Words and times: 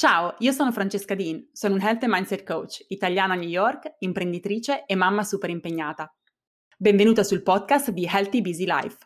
Ciao, 0.00 0.34
io 0.38 0.52
sono 0.52 0.72
Francesca 0.72 1.14
Dean, 1.14 1.50
sono 1.52 1.74
un 1.74 1.82
Health 1.82 2.04
and 2.04 2.12
Mindset 2.14 2.42
Coach, 2.42 2.86
italiana 2.88 3.34
a 3.34 3.36
New 3.36 3.46
York, 3.46 3.96
imprenditrice 3.98 4.86
e 4.86 4.94
mamma 4.94 5.22
super 5.24 5.50
impegnata. 5.50 6.10
Benvenuta 6.78 7.22
sul 7.22 7.42
podcast 7.42 7.90
di 7.90 8.08
Healthy 8.10 8.40
Busy 8.40 8.64
Life. 8.64 8.96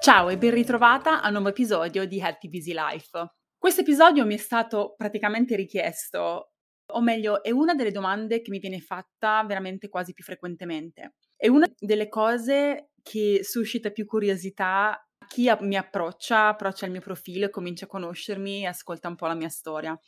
Ciao 0.00 0.28
e 0.28 0.36
ben 0.36 0.50
ritrovata 0.50 1.22
a 1.22 1.28
un 1.28 1.34
nuovo 1.34 1.50
episodio 1.50 2.04
di 2.04 2.18
Healthy 2.18 2.48
Busy 2.48 2.72
Life. 2.74 3.34
Questo 3.56 3.82
episodio 3.82 4.26
mi 4.26 4.34
è 4.34 4.38
stato 4.38 4.94
praticamente 4.96 5.54
richiesto, 5.54 6.54
o 6.86 7.00
meglio, 7.00 7.40
è 7.44 7.52
una 7.52 7.74
delle 7.74 7.92
domande 7.92 8.42
che 8.42 8.50
mi 8.50 8.58
viene 8.58 8.80
fatta 8.80 9.44
veramente 9.46 9.88
quasi 9.88 10.12
più 10.12 10.24
frequentemente. 10.24 11.14
È 11.36 11.46
una 11.48 11.72
delle 11.78 12.08
cose 12.08 12.90
che 13.02 13.40
suscita 13.42 13.90
più 13.90 14.06
curiosità 14.06 15.06
chi 15.28 15.50
mi 15.60 15.76
approccia, 15.76 16.48
approccia 16.48 16.84
il 16.84 16.92
mio 16.92 17.00
profilo, 17.00 17.48
comincia 17.48 17.86
a 17.86 17.88
conoscermi 17.88 18.62
e 18.62 18.66
ascolta 18.66 19.08
un 19.08 19.16
po' 19.16 19.26
la 19.26 19.34
mia 19.34 19.48
storia. 19.48 19.98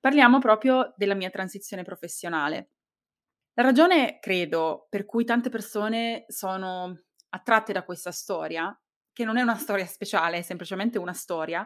Parliamo 0.00 0.38
proprio 0.38 0.92
della 0.96 1.14
mia 1.14 1.30
transizione 1.30 1.84
professionale. 1.84 2.70
La 3.54 3.62
ragione, 3.62 4.18
credo, 4.18 4.86
per 4.90 5.04
cui 5.04 5.24
tante 5.24 5.50
persone 5.50 6.24
sono 6.28 7.04
attratte 7.30 7.72
da 7.72 7.84
questa 7.84 8.10
storia, 8.10 8.76
che 9.12 9.24
non 9.24 9.36
è 9.36 9.42
una 9.42 9.56
storia 9.56 9.86
speciale, 9.86 10.38
è 10.38 10.42
semplicemente 10.42 10.98
una 10.98 11.14
storia, 11.14 11.64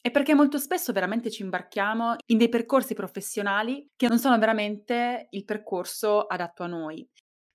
è 0.00 0.10
perché 0.10 0.34
molto 0.34 0.58
spesso 0.58 0.92
veramente 0.92 1.30
ci 1.30 1.42
imbarchiamo 1.42 2.16
in 2.26 2.38
dei 2.38 2.48
percorsi 2.48 2.94
professionali 2.94 3.90
che 3.96 4.08
non 4.08 4.18
sono 4.18 4.38
veramente 4.38 5.26
il 5.30 5.44
percorso 5.44 6.26
adatto 6.26 6.62
a 6.62 6.68
noi. 6.68 7.08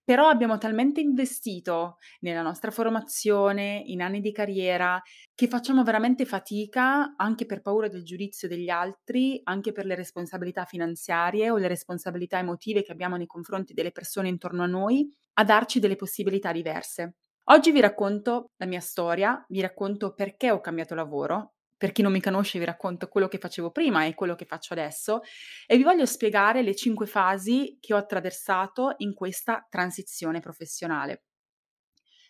Però 0.03 0.27
abbiamo 0.27 0.57
talmente 0.57 0.99
investito 0.99 1.97
nella 2.21 2.41
nostra 2.41 2.71
formazione, 2.71 3.81
in 3.85 4.01
anni 4.01 4.19
di 4.19 4.31
carriera, 4.31 5.01
che 5.35 5.47
facciamo 5.47 5.83
veramente 5.83 6.25
fatica, 6.25 7.13
anche 7.15 7.45
per 7.45 7.61
paura 7.61 7.87
del 7.87 8.03
giudizio 8.03 8.47
degli 8.47 8.69
altri, 8.69 9.39
anche 9.43 9.71
per 9.71 9.85
le 9.85 9.95
responsabilità 9.95 10.65
finanziarie 10.65 11.49
o 11.49 11.57
le 11.57 11.67
responsabilità 11.67 12.39
emotive 12.39 12.83
che 12.83 12.91
abbiamo 12.91 13.15
nei 13.15 13.27
confronti 13.27 13.73
delle 13.73 13.91
persone 13.91 14.27
intorno 14.27 14.63
a 14.63 14.67
noi, 14.67 15.07
a 15.33 15.43
darci 15.43 15.79
delle 15.79 15.95
possibilità 15.95 16.51
diverse. 16.51 17.15
Oggi 17.45 17.71
vi 17.71 17.79
racconto 17.79 18.51
la 18.57 18.65
mia 18.65 18.79
storia, 18.79 19.43
vi 19.49 19.61
racconto 19.61 20.13
perché 20.13 20.51
ho 20.51 20.59
cambiato 20.61 20.95
lavoro, 20.95 21.53
per 21.81 21.93
chi 21.93 22.03
non 22.03 22.11
mi 22.11 22.21
conosce 22.21 22.59
vi 22.59 22.65
racconto 22.65 23.07
quello 23.07 23.27
che 23.27 23.39
facevo 23.39 23.71
prima 23.71 24.05
e 24.05 24.13
quello 24.13 24.35
che 24.35 24.45
faccio 24.45 24.73
adesso 24.73 25.21
e 25.65 25.77
vi 25.77 25.81
voglio 25.81 26.05
spiegare 26.05 26.61
le 26.61 26.75
cinque 26.75 27.07
fasi 27.07 27.79
che 27.81 27.95
ho 27.95 27.97
attraversato 27.97 28.93
in 28.97 29.15
questa 29.15 29.65
transizione 29.67 30.41
professionale. 30.41 31.23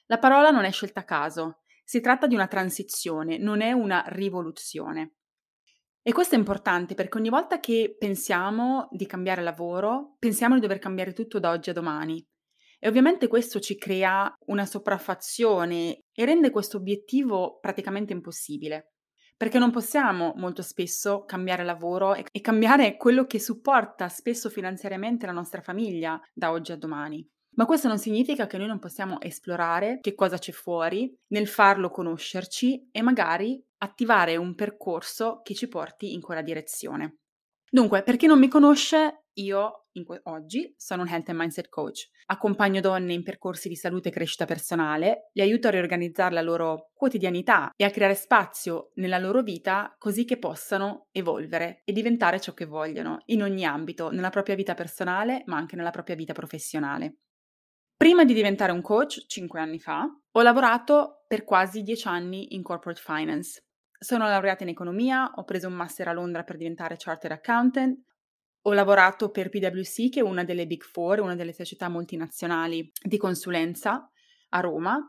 La 0.05 0.19
parola 0.19 0.51
non 0.51 0.63
è 0.63 0.71
scelta 0.71 1.01
a 1.01 1.03
caso, 1.03 1.63
si 1.83 1.99
tratta 1.99 2.27
di 2.27 2.33
una 2.33 2.47
transizione, 2.47 3.37
non 3.37 3.59
è 3.59 3.73
una 3.73 4.05
rivoluzione. 4.07 5.15
E 6.01 6.13
questo 6.13 6.35
è 6.35 6.37
importante 6.37 6.93
perché 6.93 7.17
ogni 7.17 7.27
volta 7.27 7.59
che 7.59 7.97
pensiamo 7.99 8.87
di 8.89 9.05
cambiare 9.05 9.41
lavoro, 9.41 10.15
pensiamo 10.17 10.55
di 10.55 10.61
dover 10.61 10.79
cambiare 10.79 11.11
tutto 11.11 11.39
da 11.39 11.49
oggi 11.49 11.71
a 11.71 11.73
domani. 11.73 12.25
E 12.79 12.87
ovviamente 12.87 13.27
questo 13.27 13.59
ci 13.59 13.75
crea 13.75 14.33
una 14.45 14.65
sopraffazione 14.65 16.05
e 16.13 16.23
rende 16.23 16.51
questo 16.51 16.77
obiettivo 16.77 17.59
praticamente 17.59 18.13
impossibile 18.13 18.90
perché 19.41 19.57
non 19.57 19.71
possiamo 19.71 20.33
molto 20.35 20.61
spesso 20.61 21.25
cambiare 21.25 21.63
lavoro 21.63 22.13
e, 22.13 22.23
e 22.31 22.41
cambiare 22.41 22.95
quello 22.95 23.25
che 23.25 23.39
supporta 23.39 24.07
spesso 24.07 24.51
finanziariamente 24.51 25.25
la 25.25 25.31
nostra 25.31 25.61
famiglia 25.61 26.21
da 26.31 26.51
oggi 26.51 26.73
a 26.73 26.77
domani. 26.77 27.27
Ma 27.55 27.65
questo 27.65 27.87
non 27.87 27.97
significa 27.97 28.45
che 28.45 28.59
noi 28.59 28.67
non 28.67 28.77
possiamo 28.77 29.19
esplorare 29.19 29.97
che 29.99 30.13
cosa 30.13 30.37
c'è 30.37 30.51
fuori, 30.51 31.11
nel 31.29 31.47
farlo 31.47 31.89
conoscerci 31.89 32.89
e 32.91 33.01
magari 33.01 33.59
attivare 33.79 34.35
un 34.35 34.53
percorso 34.53 35.41
che 35.41 35.55
ci 35.55 35.67
porti 35.67 36.13
in 36.13 36.21
quella 36.21 36.43
direzione. 36.43 37.21
Dunque, 37.67 38.03
per 38.03 38.17
chi 38.17 38.27
non 38.27 38.37
mi 38.37 38.47
conosce, 38.47 39.23
io 39.39 39.80
que- 40.03 40.21
oggi 40.23 40.73
sono 40.77 41.03
un 41.03 41.09
Health 41.09 41.29
and 41.29 41.39
Mindset 41.39 41.69
Coach. 41.69 42.09
Accompagno 42.27 42.81
donne 42.81 43.13
in 43.13 43.23
percorsi 43.23 43.67
di 43.67 43.75
salute 43.75 44.09
e 44.09 44.11
crescita 44.11 44.45
personale, 44.45 45.29
le 45.33 45.43
aiuto 45.43 45.67
a 45.67 45.71
riorganizzare 45.71 46.33
la 46.33 46.41
loro 46.41 46.91
quotidianità 46.93 47.71
e 47.75 47.83
a 47.83 47.89
creare 47.89 48.15
spazio 48.15 48.91
nella 48.95 49.17
loro 49.17 49.41
vita 49.41 49.93
così 49.97 50.25
che 50.25 50.37
possano 50.37 51.07
evolvere 51.11 51.81
e 51.83 51.91
diventare 51.93 52.39
ciò 52.39 52.53
che 52.53 52.65
vogliono 52.65 53.21
in 53.25 53.43
ogni 53.43 53.65
ambito, 53.65 54.09
nella 54.09 54.29
propria 54.29 54.55
vita 54.55 54.73
personale 54.73 55.43
ma 55.45 55.57
anche 55.57 55.75
nella 55.75 55.91
propria 55.91 56.15
vita 56.15 56.33
professionale. 56.33 57.17
Prima 58.01 58.25
di 58.25 58.33
diventare 58.33 58.71
un 58.71 58.81
coach, 58.81 59.25
5 59.27 59.59
anni 59.59 59.79
fa, 59.79 60.07
ho 60.31 60.41
lavorato 60.41 61.23
per 61.27 61.43
quasi 61.43 61.83
10 61.83 62.07
anni 62.07 62.55
in 62.55 62.63
corporate 62.63 62.99
finance. 62.99 63.65
Sono 63.95 64.25
laureata 64.25 64.63
in 64.63 64.69
economia, 64.69 65.31
ho 65.35 65.43
preso 65.43 65.67
un 65.67 65.73
master 65.73 66.07
a 66.07 66.13
Londra 66.13 66.41
per 66.43 66.57
diventare 66.57 66.95
chartered 66.97 67.37
accountant, 67.37 67.99
ho 68.63 68.73
lavorato 68.73 69.29
per 69.31 69.49
PwC, 69.49 70.09
che 70.09 70.19
è 70.19 70.23
una 70.23 70.43
delle 70.43 70.67
Big 70.67 70.83
Four, 70.83 71.19
una 71.19 71.35
delle 71.35 71.53
società 71.53 71.89
multinazionali 71.89 72.91
di 73.01 73.17
consulenza 73.17 74.09
a 74.49 74.59
Roma, 74.59 74.99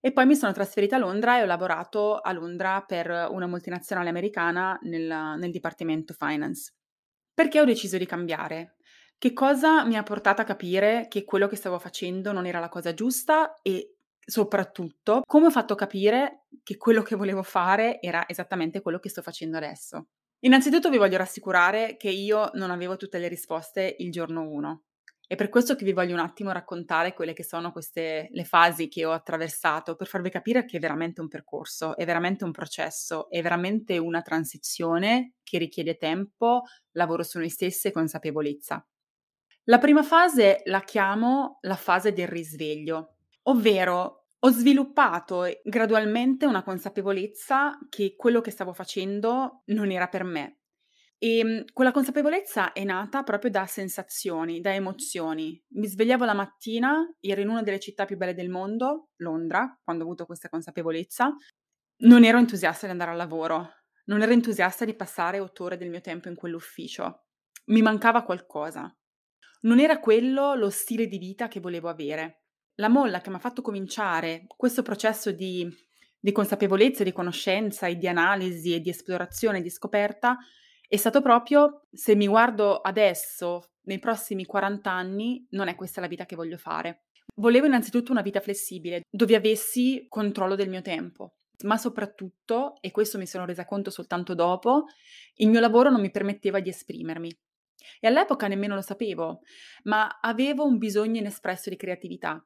e 0.00 0.12
poi 0.12 0.24
mi 0.24 0.36
sono 0.36 0.52
trasferita 0.52 0.96
a 0.96 1.00
Londra 1.00 1.38
e 1.38 1.42
ho 1.42 1.46
lavorato 1.46 2.20
a 2.20 2.30
Londra 2.32 2.80
per 2.82 3.28
una 3.30 3.46
multinazionale 3.48 4.08
americana 4.08 4.78
nel, 4.82 5.34
nel 5.38 5.50
Dipartimento 5.50 6.14
Finance. 6.14 6.74
Perché 7.34 7.60
ho 7.60 7.64
deciso 7.64 7.98
di 7.98 8.06
cambiare? 8.06 8.76
Che 9.18 9.32
cosa 9.32 9.84
mi 9.84 9.96
ha 9.96 10.02
portato 10.02 10.42
a 10.42 10.44
capire 10.44 11.06
che 11.08 11.24
quello 11.24 11.48
che 11.48 11.56
stavo 11.56 11.78
facendo 11.78 12.32
non 12.32 12.46
era 12.46 12.60
la 12.60 12.68
cosa 12.68 12.94
giusta 12.94 13.54
e 13.62 13.96
soprattutto 14.24 15.22
come 15.26 15.46
ho 15.46 15.50
fatto 15.50 15.74
capire 15.74 16.46
che 16.62 16.76
quello 16.76 17.02
che 17.02 17.16
volevo 17.16 17.42
fare 17.42 18.00
era 18.00 18.28
esattamente 18.28 18.82
quello 18.82 18.98
che 18.98 19.08
sto 19.08 19.22
facendo 19.22 19.56
adesso. 19.56 20.06
Innanzitutto 20.40 20.90
vi 20.90 20.98
voglio 20.98 21.16
rassicurare 21.16 21.96
che 21.96 22.10
io 22.10 22.50
non 22.54 22.70
avevo 22.70 22.96
tutte 22.96 23.18
le 23.18 23.28
risposte 23.28 23.96
il 23.98 24.10
giorno 24.10 24.48
1. 24.48 24.82
È 25.26 25.34
per 25.34 25.48
questo 25.48 25.74
che 25.74 25.84
vi 25.84 25.92
voglio 25.92 26.14
un 26.14 26.20
attimo 26.20 26.52
raccontare 26.52 27.12
quelle 27.12 27.32
che 27.32 27.42
sono 27.42 27.72
queste 27.72 28.28
le 28.30 28.44
fasi 28.44 28.86
che 28.86 29.04
ho 29.04 29.10
attraversato 29.10 29.96
per 29.96 30.06
farvi 30.06 30.30
capire 30.30 30.64
che 30.64 30.76
è 30.76 30.80
veramente 30.80 31.20
un 31.20 31.26
percorso, 31.26 31.96
è 31.96 32.04
veramente 32.04 32.44
un 32.44 32.52
processo, 32.52 33.28
è 33.28 33.42
veramente 33.42 33.98
una 33.98 34.22
transizione 34.22 35.32
che 35.42 35.58
richiede 35.58 35.96
tempo, 35.96 36.62
lavoro 36.92 37.24
su 37.24 37.38
noi 37.38 37.48
stessi 37.48 37.88
e 37.88 37.92
consapevolezza. 37.92 38.86
La 39.64 39.78
prima 39.78 40.04
fase 40.04 40.60
la 40.66 40.80
chiamo 40.82 41.58
la 41.62 41.74
fase 41.74 42.12
del 42.12 42.28
risveglio, 42.28 43.16
Ovvero, 43.48 44.25
ho 44.46 44.50
sviluppato 44.50 45.44
gradualmente 45.64 46.46
una 46.46 46.62
consapevolezza 46.62 47.76
che 47.88 48.14
quello 48.16 48.40
che 48.40 48.52
stavo 48.52 48.72
facendo 48.72 49.62
non 49.66 49.90
era 49.90 50.06
per 50.06 50.22
me. 50.22 50.60
E 51.18 51.38
ehm, 51.38 51.64
quella 51.72 51.90
consapevolezza 51.90 52.72
è 52.72 52.84
nata 52.84 53.24
proprio 53.24 53.50
da 53.50 53.66
sensazioni, 53.66 54.60
da 54.60 54.72
emozioni. 54.72 55.60
Mi 55.70 55.88
svegliavo 55.88 56.24
la 56.24 56.34
mattina, 56.34 57.12
ero 57.18 57.40
in 57.40 57.48
una 57.48 57.62
delle 57.62 57.80
città 57.80 58.04
più 58.04 58.16
belle 58.16 58.34
del 58.34 58.48
mondo, 58.48 59.08
Londra, 59.16 59.80
quando 59.82 60.04
ho 60.04 60.06
avuto 60.06 60.26
questa 60.26 60.48
consapevolezza. 60.48 61.34
Non 62.02 62.22
ero 62.22 62.38
entusiasta 62.38 62.86
di 62.86 62.92
andare 62.92 63.10
al 63.10 63.16
lavoro, 63.16 63.68
non 64.04 64.22
ero 64.22 64.30
entusiasta 64.30 64.84
di 64.84 64.94
passare 64.94 65.40
otto 65.40 65.64
ore 65.64 65.76
del 65.76 65.90
mio 65.90 66.00
tempo 66.00 66.28
in 66.28 66.36
quell'ufficio. 66.36 67.24
Mi 67.66 67.82
mancava 67.82 68.22
qualcosa. 68.22 68.96
Non 69.62 69.80
era 69.80 69.98
quello 69.98 70.54
lo 70.54 70.70
stile 70.70 71.08
di 71.08 71.18
vita 71.18 71.48
che 71.48 71.58
volevo 71.58 71.88
avere 71.88 72.42
la 72.76 72.88
molla 72.88 73.20
che 73.20 73.30
mi 73.30 73.36
ha 73.36 73.40
fatto 73.40 73.62
cominciare 73.62 74.44
questo 74.56 74.82
processo 74.82 75.30
di, 75.32 75.68
di 76.18 76.32
consapevolezza, 76.32 77.04
di 77.04 77.12
conoscenza 77.12 77.86
e 77.86 77.96
di 77.96 78.08
analisi 78.08 78.74
e 78.74 78.80
di 78.80 78.90
esplorazione 78.90 79.58
e 79.58 79.62
di 79.62 79.70
scoperta 79.70 80.38
è 80.88 80.96
stato 80.96 81.20
proprio 81.20 81.86
se 81.90 82.14
mi 82.14 82.26
guardo 82.26 82.76
adesso, 82.76 83.72
nei 83.86 83.98
prossimi 83.98 84.44
40 84.44 84.90
anni, 84.90 85.46
non 85.50 85.68
è 85.68 85.74
questa 85.74 86.00
la 86.00 86.06
vita 86.06 86.26
che 86.26 86.36
voglio 86.36 86.58
fare. 86.58 87.06
Volevo 87.34 87.66
innanzitutto 87.66 88.12
una 88.12 88.22
vita 88.22 88.40
flessibile, 88.40 89.02
dove 89.10 89.34
avessi 89.34 90.06
controllo 90.08 90.54
del 90.54 90.68
mio 90.68 90.82
tempo, 90.82 91.38
ma 91.64 91.76
soprattutto, 91.76 92.76
e 92.80 92.92
questo 92.92 93.18
mi 93.18 93.26
sono 93.26 93.44
resa 93.44 93.64
conto 93.64 93.90
soltanto 93.90 94.34
dopo, 94.34 94.84
il 95.36 95.48
mio 95.48 95.60
lavoro 95.60 95.90
non 95.90 96.00
mi 96.00 96.10
permetteva 96.10 96.60
di 96.60 96.68
esprimermi. 96.68 97.36
E 98.00 98.06
all'epoca 98.06 98.46
nemmeno 98.46 98.74
lo 98.74 98.80
sapevo, 98.80 99.40
ma 99.84 100.18
avevo 100.20 100.64
un 100.64 100.78
bisogno 100.78 101.18
inespresso 101.18 101.68
di 101.68 101.76
creatività 101.76 102.44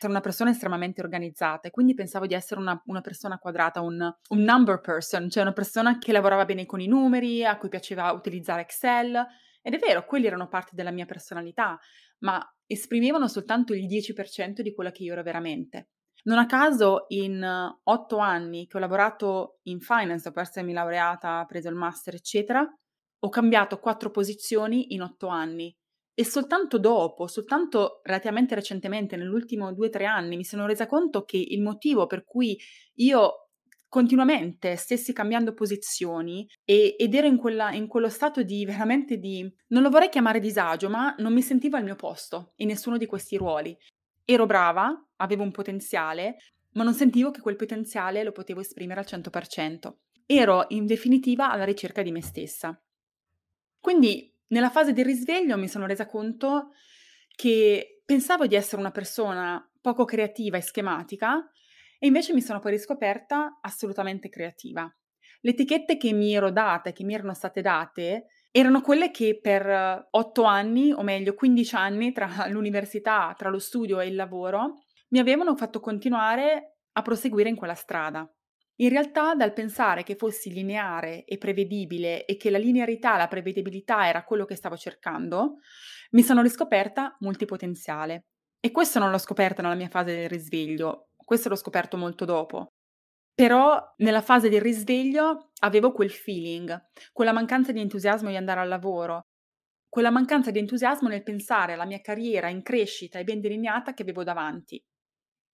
sono 0.00 0.14
una 0.14 0.22
persona 0.22 0.48
estremamente 0.48 1.02
organizzata 1.02 1.68
e 1.68 1.70
quindi 1.70 1.92
pensavo 1.92 2.24
di 2.24 2.32
essere 2.32 2.58
una, 2.58 2.80
una 2.86 3.02
persona 3.02 3.36
quadrata, 3.36 3.82
un, 3.82 4.00
un, 4.28 4.38
number 4.38 4.80
person, 4.80 5.28
cioè 5.28 5.42
una 5.42 5.52
persona 5.52 5.98
che 5.98 6.10
lavorava 6.10 6.46
bene 6.46 6.64
con 6.64 6.80
i 6.80 6.86
numeri, 6.86 7.44
a 7.44 7.58
cui 7.58 7.68
piaceva 7.68 8.10
utilizzare 8.12 8.62
Excel. 8.62 9.26
Ed 9.60 9.74
è 9.74 9.78
vero, 9.78 10.06
quelli 10.06 10.26
erano 10.26 10.48
parte 10.48 10.74
della 10.74 10.90
mia 10.90 11.04
personalità, 11.04 11.78
ma 12.20 12.42
esprimevano 12.64 13.28
soltanto 13.28 13.74
il 13.74 13.86
10% 13.86 14.62
di 14.62 14.72
quello 14.72 14.90
che 14.90 15.02
io 15.02 15.12
ero 15.12 15.22
veramente. 15.22 15.90
Non 16.22 16.38
a 16.38 16.46
caso, 16.46 17.04
in 17.08 17.44
otto 17.82 18.16
anni 18.16 18.66
che 18.66 18.78
ho 18.78 18.80
lavorato 18.80 19.58
in 19.64 19.80
finance, 19.80 20.28
dopo 20.28 20.40
essermi 20.40 20.72
laureata, 20.72 21.44
preso 21.46 21.68
il 21.68 21.74
master, 21.74 22.14
eccetera, 22.14 22.66
ho 23.22 23.28
cambiato 23.28 23.78
quattro 23.78 24.10
posizioni 24.10 24.94
in 24.94 25.02
otto 25.02 25.26
anni 25.26 25.76
e 26.20 26.24
soltanto 26.26 26.78
dopo, 26.78 27.26
soltanto 27.26 28.02
relativamente 28.02 28.54
recentemente, 28.54 29.16
nell'ultimo 29.16 29.72
due 29.72 29.86
o 29.86 29.88
tre 29.90 30.04
anni, 30.04 30.36
mi 30.36 30.44
sono 30.44 30.66
resa 30.66 30.84
conto 30.84 31.24
che 31.24 31.38
il 31.38 31.62
motivo 31.62 32.06
per 32.06 32.24
cui 32.24 32.58
io 32.96 33.48
continuamente 33.88 34.76
stessi 34.76 35.14
cambiando 35.14 35.54
posizioni 35.54 36.46
e, 36.62 36.94
ed 36.98 37.14
ero 37.14 37.26
in, 37.26 37.38
quella, 37.38 37.72
in 37.72 37.86
quello 37.86 38.10
stato 38.10 38.42
di 38.42 38.66
veramente 38.66 39.16
di, 39.16 39.50
non 39.68 39.80
lo 39.82 39.88
vorrei 39.88 40.10
chiamare 40.10 40.40
disagio, 40.40 40.90
ma 40.90 41.14
non 41.20 41.32
mi 41.32 41.40
sentivo 41.40 41.78
al 41.78 41.84
mio 41.84 41.96
posto 41.96 42.52
in 42.56 42.66
nessuno 42.66 42.98
di 42.98 43.06
questi 43.06 43.38
ruoli. 43.38 43.74
Ero 44.22 44.44
brava, 44.44 44.92
avevo 45.16 45.42
un 45.42 45.52
potenziale, 45.52 46.36
ma 46.72 46.84
non 46.84 46.92
sentivo 46.92 47.30
che 47.30 47.40
quel 47.40 47.56
potenziale 47.56 48.22
lo 48.22 48.32
potevo 48.32 48.60
esprimere 48.60 49.00
al 49.00 49.06
100%. 49.08 49.90
Ero 50.26 50.66
in 50.68 50.84
definitiva 50.84 51.50
alla 51.50 51.64
ricerca 51.64 52.02
di 52.02 52.12
me 52.12 52.20
stessa. 52.20 52.78
Quindi 53.80 54.30
nella 54.50 54.70
fase 54.70 54.92
del 54.92 55.04
risveglio 55.04 55.56
mi 55.56 55.68
sono 55.68 55.86
resa 55.86 56.06
conto 56.06 56.70
che 57.34 58.02
pensavo 58.04 58.46
di 58.46 58.54
essere 58.54 58.80
una 58.80 58.90
persona 58.90 59.64
poco 59.80 60.04
creativa 60.04 60.56
e 60.56 60.62
schematica 60.62 61.50
e 61.98 62.06
invece 62.06 62.32
mi 62.32 62.40
sono 62.40 62.58
poi 62.58 62.72
riscoperta 62.72 63.58
assolutamente 63.60 64.28
creativa. 64.28 64.92
Le 65.42 65.50
etichette 65.50 65.96
che 65.96 66.12
mi 66.12 66.34
ero 66.34 66.50
date, 66.50 66.92
che 66.92 67.04
mi 67.04 67.14
erano 67.14 67.34
state 67.34 67.62
date, 67.62 68.26
erano 68.50 68.80
quelle 68.80 69.10
che 69.10 69.38
per 69.40 70.08
otto 70.10 70.42
anni, 70.42 70.92
o 70.92 71.02
meglio 71.02 71.34
15 71.34 71.74
anni, 71.76 72.12
tra 72.12 72.46
l'università, 72.48 73.34
tra 73.36 73.48
lo 73.48 73.58
studio 73.58 74.00
e 74.00 74.06
il 74.06 74.14
lavoro, 74.14 74.82
mi 75.10 75.18
avevano 75.18 75.56
fatto 75.56 75.80
continuare 75.80 76.76
a 76.92 77.02
proseguire 77.02 77.48
in 77.48 77.56
quella 77.56 77.74
strada. 77.74 78.28
In 78.80 78.88
realtà, 78.88 79.34
dal 79.34 79.52
pensare 79.52 80.02
che 80.02 80.16
fossi 80.16 80.50
lineare 80.50 81.24
e 81.24 81.36
prevedibile 81.36 82.24
e 82.24 82.36
che 82.36 82.50
la 82.50 82.56
linearità, 82.56 83.16
la 83.18 83.28
prevedibilità 83.28 84.08
era 84.08 84.24
quello 84.24 84.46
che 84.46 84.54
stavo 84.54 84.76
cercando, 84.76 85.58
mi 86.12 86.22
sono 86.22 86.40
riscoperta 86.40 87.14
multipotenziale. 87.20 88.24
E 88.58 88.70
questo 88.70 88.98
non 88.98 89.10
l'ho 89.10 89.18
scoperto 89.18 89.60
nella 89.60 89.74
mia 89.74 89.88
fase 89.88 90.14
del 90.14 90.30
risveglio, 90.30 91.10
questo 91.16 91.50
l'ho 91.50 91.56
scoperto 91.56 91.98
molto 91.98 92.24
dopo. 92.24 92.68
Però 93.34 93.94
nella 93.98 94.22
fase 94.22 94.48
del 94.48 94.62
risveglio 94.62 95.50
avevo 95.60 95.92
quel 95.92 96.10
feeling, 96.10 96.78
quella 97.12 97.32
mancanza 97.32 97.72
di 97.72 97.80
entusiasmo 97.80 98.30
di 98.30 98.36
andare 98.36 98.60
al 98.60 98.68
lavoro, 98.68 99.26
quella 99.88 100.10
mancanza 100.10 100.50
di 100.50 100.58
entusiasmo 100.58 101.08
nel 101.08 101.22
pensare 101.22 101.74
alla 101.74 101.86
mia 101.86 102.00
carriera 102.00 102.48
in 102.48 102.62
crescita 102.62 103.18
e 103.18 103.24
ben 103.24 103.40
delineata 103.40 103.92
che 103.92 104.02
avevo 104.02 104.24
davanti. 104.24 104.82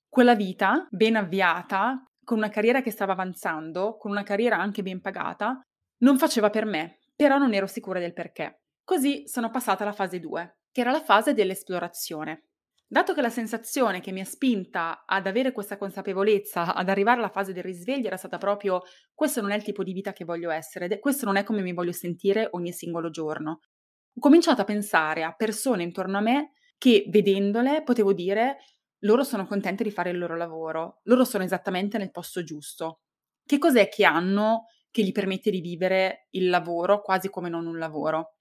Quella 0.09 0.35
vita 0.35 0.87
ben 0.91 1.17
avviata, 1.17 2.03
con 2.27 2.39
una 2.39 2.49
carriera 2.49 2.83
che 2.83 2.91
stava 2.91 3.13
avanzando, 3.13 3.97
con 3.97 4.11
una 4.11 4.25
carriera 4.25 4.59
anche 4.59 4.83
ben 4.83 5.01
pagata, 5.01 5.65
non 5.99 6.19
faceva 6.19 6.51
per 6.51 6.65
me, 6.65 6.99
però 7.15 7.39
non 7.39 7.55
ero 7.55 7.69
sicura 7.69 8.01
del 8.01 8.13
perché. 8.13 8.63
Così 8.83 9.29
sono 9.29 9.49
passata 9.49 9.85
alla 9.85 9.93
fase 9.93 10.19
2, 10.19 10.57
che 10.73 10.81
era 10.81 10.91
la 10.91 11.05
fase 11.05 11.35
dell'esplorazione. 11.35 12.49
Dato 12.85 13.15
che 13.15 13.21
la 13.21 13.31
sensazione 13.31 14.01
che 14.01 14.11
mi 14.11 14.19
ha 14.19 14.25
spinta 14.25 15.05
ad 15.07 15.29
avere 15.29 15.53
questa 15.53 15.77
consapevolezza, 15.77 16.75
ad 16.75 16.89
arrivare 16.89 17.21
alla 17.21 17.31
fase 17.31 17.53
del 17.53 17.63
risveglio, 17.63 18.09
era 18.09 18.17
stata 18.17 18.39
proprio 18.39 18.83
questo 19.15 19.41
non 19.41 19.53
è 19.53 19.57
il 19.57 19.63
tipo 19.63 19.85
di 19.85 19.93
vita 19.93 20.13
che 20.13 20.25
voglio 20.25 20.51
essere, 20.51 20.99
questo 20.99 21.27
non 21.27 21.37
è 21.37 21.45
come 21.45 21.63
mi 21.63 21.75
voglio 21.75 21.93
sentire 21.93 22.49
ogni 22.51 22.73
singolo 22.73 23.09
giorno. 23.09 23.61
Ho 24.15 24.21
cominciato 24.21 24.63
a 24.63 24.65
pensare 24.65 25.23
a 25.23 25.33
persone 25.33 25.85
intorno 25.85 26.19
a 26.19 26.23
me 26.23 26.55
che 26.77 27.07
vedendole 27.09 27.85
potevo 27.85 28.13
dire 28.13 28.59
loro 29.01 29.25
sono 29.25 29.47
contente 29.47 29.85
di 29.85 29.91
fare 29.91 30.11
il 30.11 30.19
loro 30.19 30.37
lavoro, 30.37 31.01
loro 31.05 31.25
sono 31.25 31.45
esattamente 31.45 31.99
nel 31.99 32.11
posto 32.11 32.43
giusto. 32.43 33.01
Che 33.45 33.59
cos'è 33.59 33.89
che 33.89 34.05
hanno 34.05 34.67
che 34.91 35.03
gli 35.03 35.13
permette 35.13 35.51
di 35.51 35.61
vivere 35.61 36.29
il 36.31 36.49
lavoro 36.49 37.03
quasi 37.03 37.29
come 37.29 37.49
non 37.49 37.67
un 37.67 37.79
lavoro? 37.79 38.37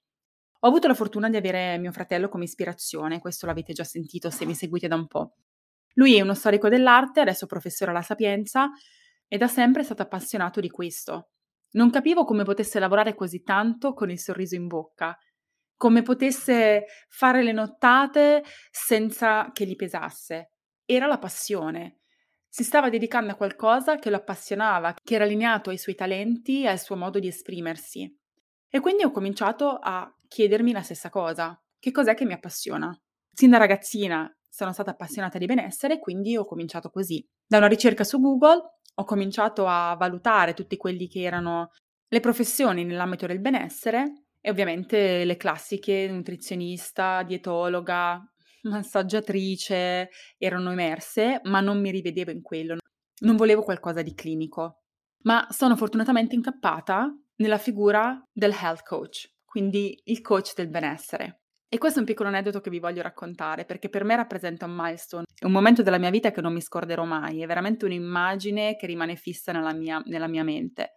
Ho 0.60 0.68
avuto 0.68 0.88
la 0.88 0.94
fortuna 0.94 1.28
di 1.28 1.36
avere 1.36 1.78
mio 1.78 1.92
fratello 1.92 2.28
come 2.28 2.44
ispirazione, 2.44 3.20
questo 3.20 3.46
l'avete 3.46 3.72
già 3.72 3.84
sentito 3.84 4.30
se 4.30 4.46
mi 4.46 4.54
seguite 4.54 4.88
da 4.88 4.94
un 4.94 5.06
po'. 5.06 5.34
Lui 5.94 6.16
è 6.16 6.20
uno 6.22 6.34
storico 6.34 6.68
dell'arte, 6.68 7.20
adesso 7.20 7.46
professore 7.46 7.90
alla 7.90 8.02
Sapienza, 8.02 8.70
e 9.28 9.36
da 9.36 9.48
sempre 9.48 9.82
è 9.82 9.84
stato 9.84 10.02
appassionato 10.02 10.60
di 10.60 10.70
questo. 10.70 11.30
Non 11.72 11.90
capivo 11.90 12.24
come 12.24 12.44
potesse 12.44 12.78
lavorare 12.78 13.14
così 13.14 13.42
tanto 13.42 13.92
con 13.92 14.10
il 14.10 14.18
sorriso 14.18 14.54
in 14.54 14.66
bocca, 14.66 15.16
come 15.76 16.02
potesse 16.02 16.86
fare 17.08 17.42
le 17.42 17.52
nottate 17.52 18.42
senza 18.70 19.50
che 19.52 19.66
gli 19.66 19.76
pesasse. 19.76 20.52
Era 20.84 21.06
la 21.06 21.18
passione. 21.18 22.00
Si 22.48 22.64
stava 22.64 22.88
dedicando 22.88 23.32
a 23.32 23.36
qualcosa 23.36 23.96
che 23.96 24.08
lo 24.08 24.16
appassionava, 24.16 24.94
che 24.94 25.14
era 25.14 25.24
allineato 25.24 25.70
ai 25.70 25.78
suoi 25.78 25.94
talenti 25.94 26.62
e 26.62 26.68
al 26.68 26.80
suo 26.80 26.96
modo 26.96 27.18
di 27.18 27.28
esprimersi. 27.28 28.10
E 28.68 28.80
quindi 28.80 29.04
ho 29.04 29.10
cominciato 29.10 29.78
a 29.80 30.10
chiedermi 30.26 30.72
la 30.72 30.82
stessa 30.82 31.10
cosa. 31.10 31.60
Che 31.78 31.90
cos'è 31.90 32.14
che 32.14 32.24
mi 32.24 32.32
appassiona? 32.32 32.98
Sin 33.30 33.50
da 33.50 33.58
ragazzina 33.58 34.30
sono 34.48 34.72
stata 34.72 34.92
appassionata 34.92 35.36
di 35.36 35.44
benessere 35.44 35.98
quindi 35.98 36.36
ho 36.36 36.46
cominciato 36.46 36.88
così. 36.88 37.22
Da 37.46 37.58
una 37.58 37.68
ricerca 37.68 38.04
su 38.04 38.18
Google 38.18 38.62
ho 38.94 39.04
cominciato 39.04 39.66
a 39.66 39.94
valutare 39.96 40.54
tutti 40.54 40.78
quelli 40.78 41.08
che 41.08 41.20
erano 41.20 41.70
le 42.08 42.20
professioni 42.20 42.84
nell'ambito 42.84 43.26
del 43.26 43.40
benessere 43.40 44.25
e 44.46 44.50
ovviamente 44.50 45.24
le 45.24 45.36
classiche 45.36 46.06
nutrizionista, 46.06 47.24
dietologa, 47.24 48.22
massaggiatrice 48.62 50.08
erano 50.38 50.70
emerse, 50.70 51.40
ma 51.46 51.60
non 51.60 51.80
mi 51.80 51.90
rivedevo 51.90 52.30
in 52.30 52.42
quello. 52.42 52.76
Non 53.22 53.34
volevo 53.34 53.62
qualcosa 53.62 54.02
di 54.02 54.14
clinico. 54.14 54.82
Ma 55.24 55.48
sono 55.50 55.74
fortunatamente 55.74 56.36
incappata 56.36 57.12
nella 57.38 57.58
figura 57.58 58.22
del 58.32 58.52
health 58.52 58.84
coach, 58.84 59.32
quindi 59.44 60.00
il 60.04 60.20
coach 60.20 60.54
del 60.54 60.68
benessere. 60.68 61.40
E 61.68 61.78
questo 61.78 61.98
è 61.98 62.02
un 62.02 62.06
piccolo 62.06 62.28
aneddoto 62.28 62.60
che 62.60 62.70
vi 62.70 62.78
voglio 62.78 63.02
raccontare 63.02 63.64
perché 63.64 63.88
per 63.88 64.04
me 64.04 64.14
rappresenta 64.14 64.66
un 64.66 64.76
milestone, 64.76 65.24
è 65.36 65.44
un 65.44 65.50
momento 65.50 65.82
della 65.82 65.98
mia 65.98 66.10
vita 66.10 66.30
che 66.30 66.40
non 66.40 66.52
mi 66.52 66.60
scorderò 66.60 67.04
mai, 67.04 67.42
è 67.42 67.46
veramente 67.46 67.84
un'immagine 67.84 68.76
che 68.76 68.86
rimane 68.86 69.16
fissa 69.16 69.50
nella 69.50 69.72
mia, 69.72 70.00
nella 70.06 70.28
mia 70.28 70.44
mente. 70.44 70.92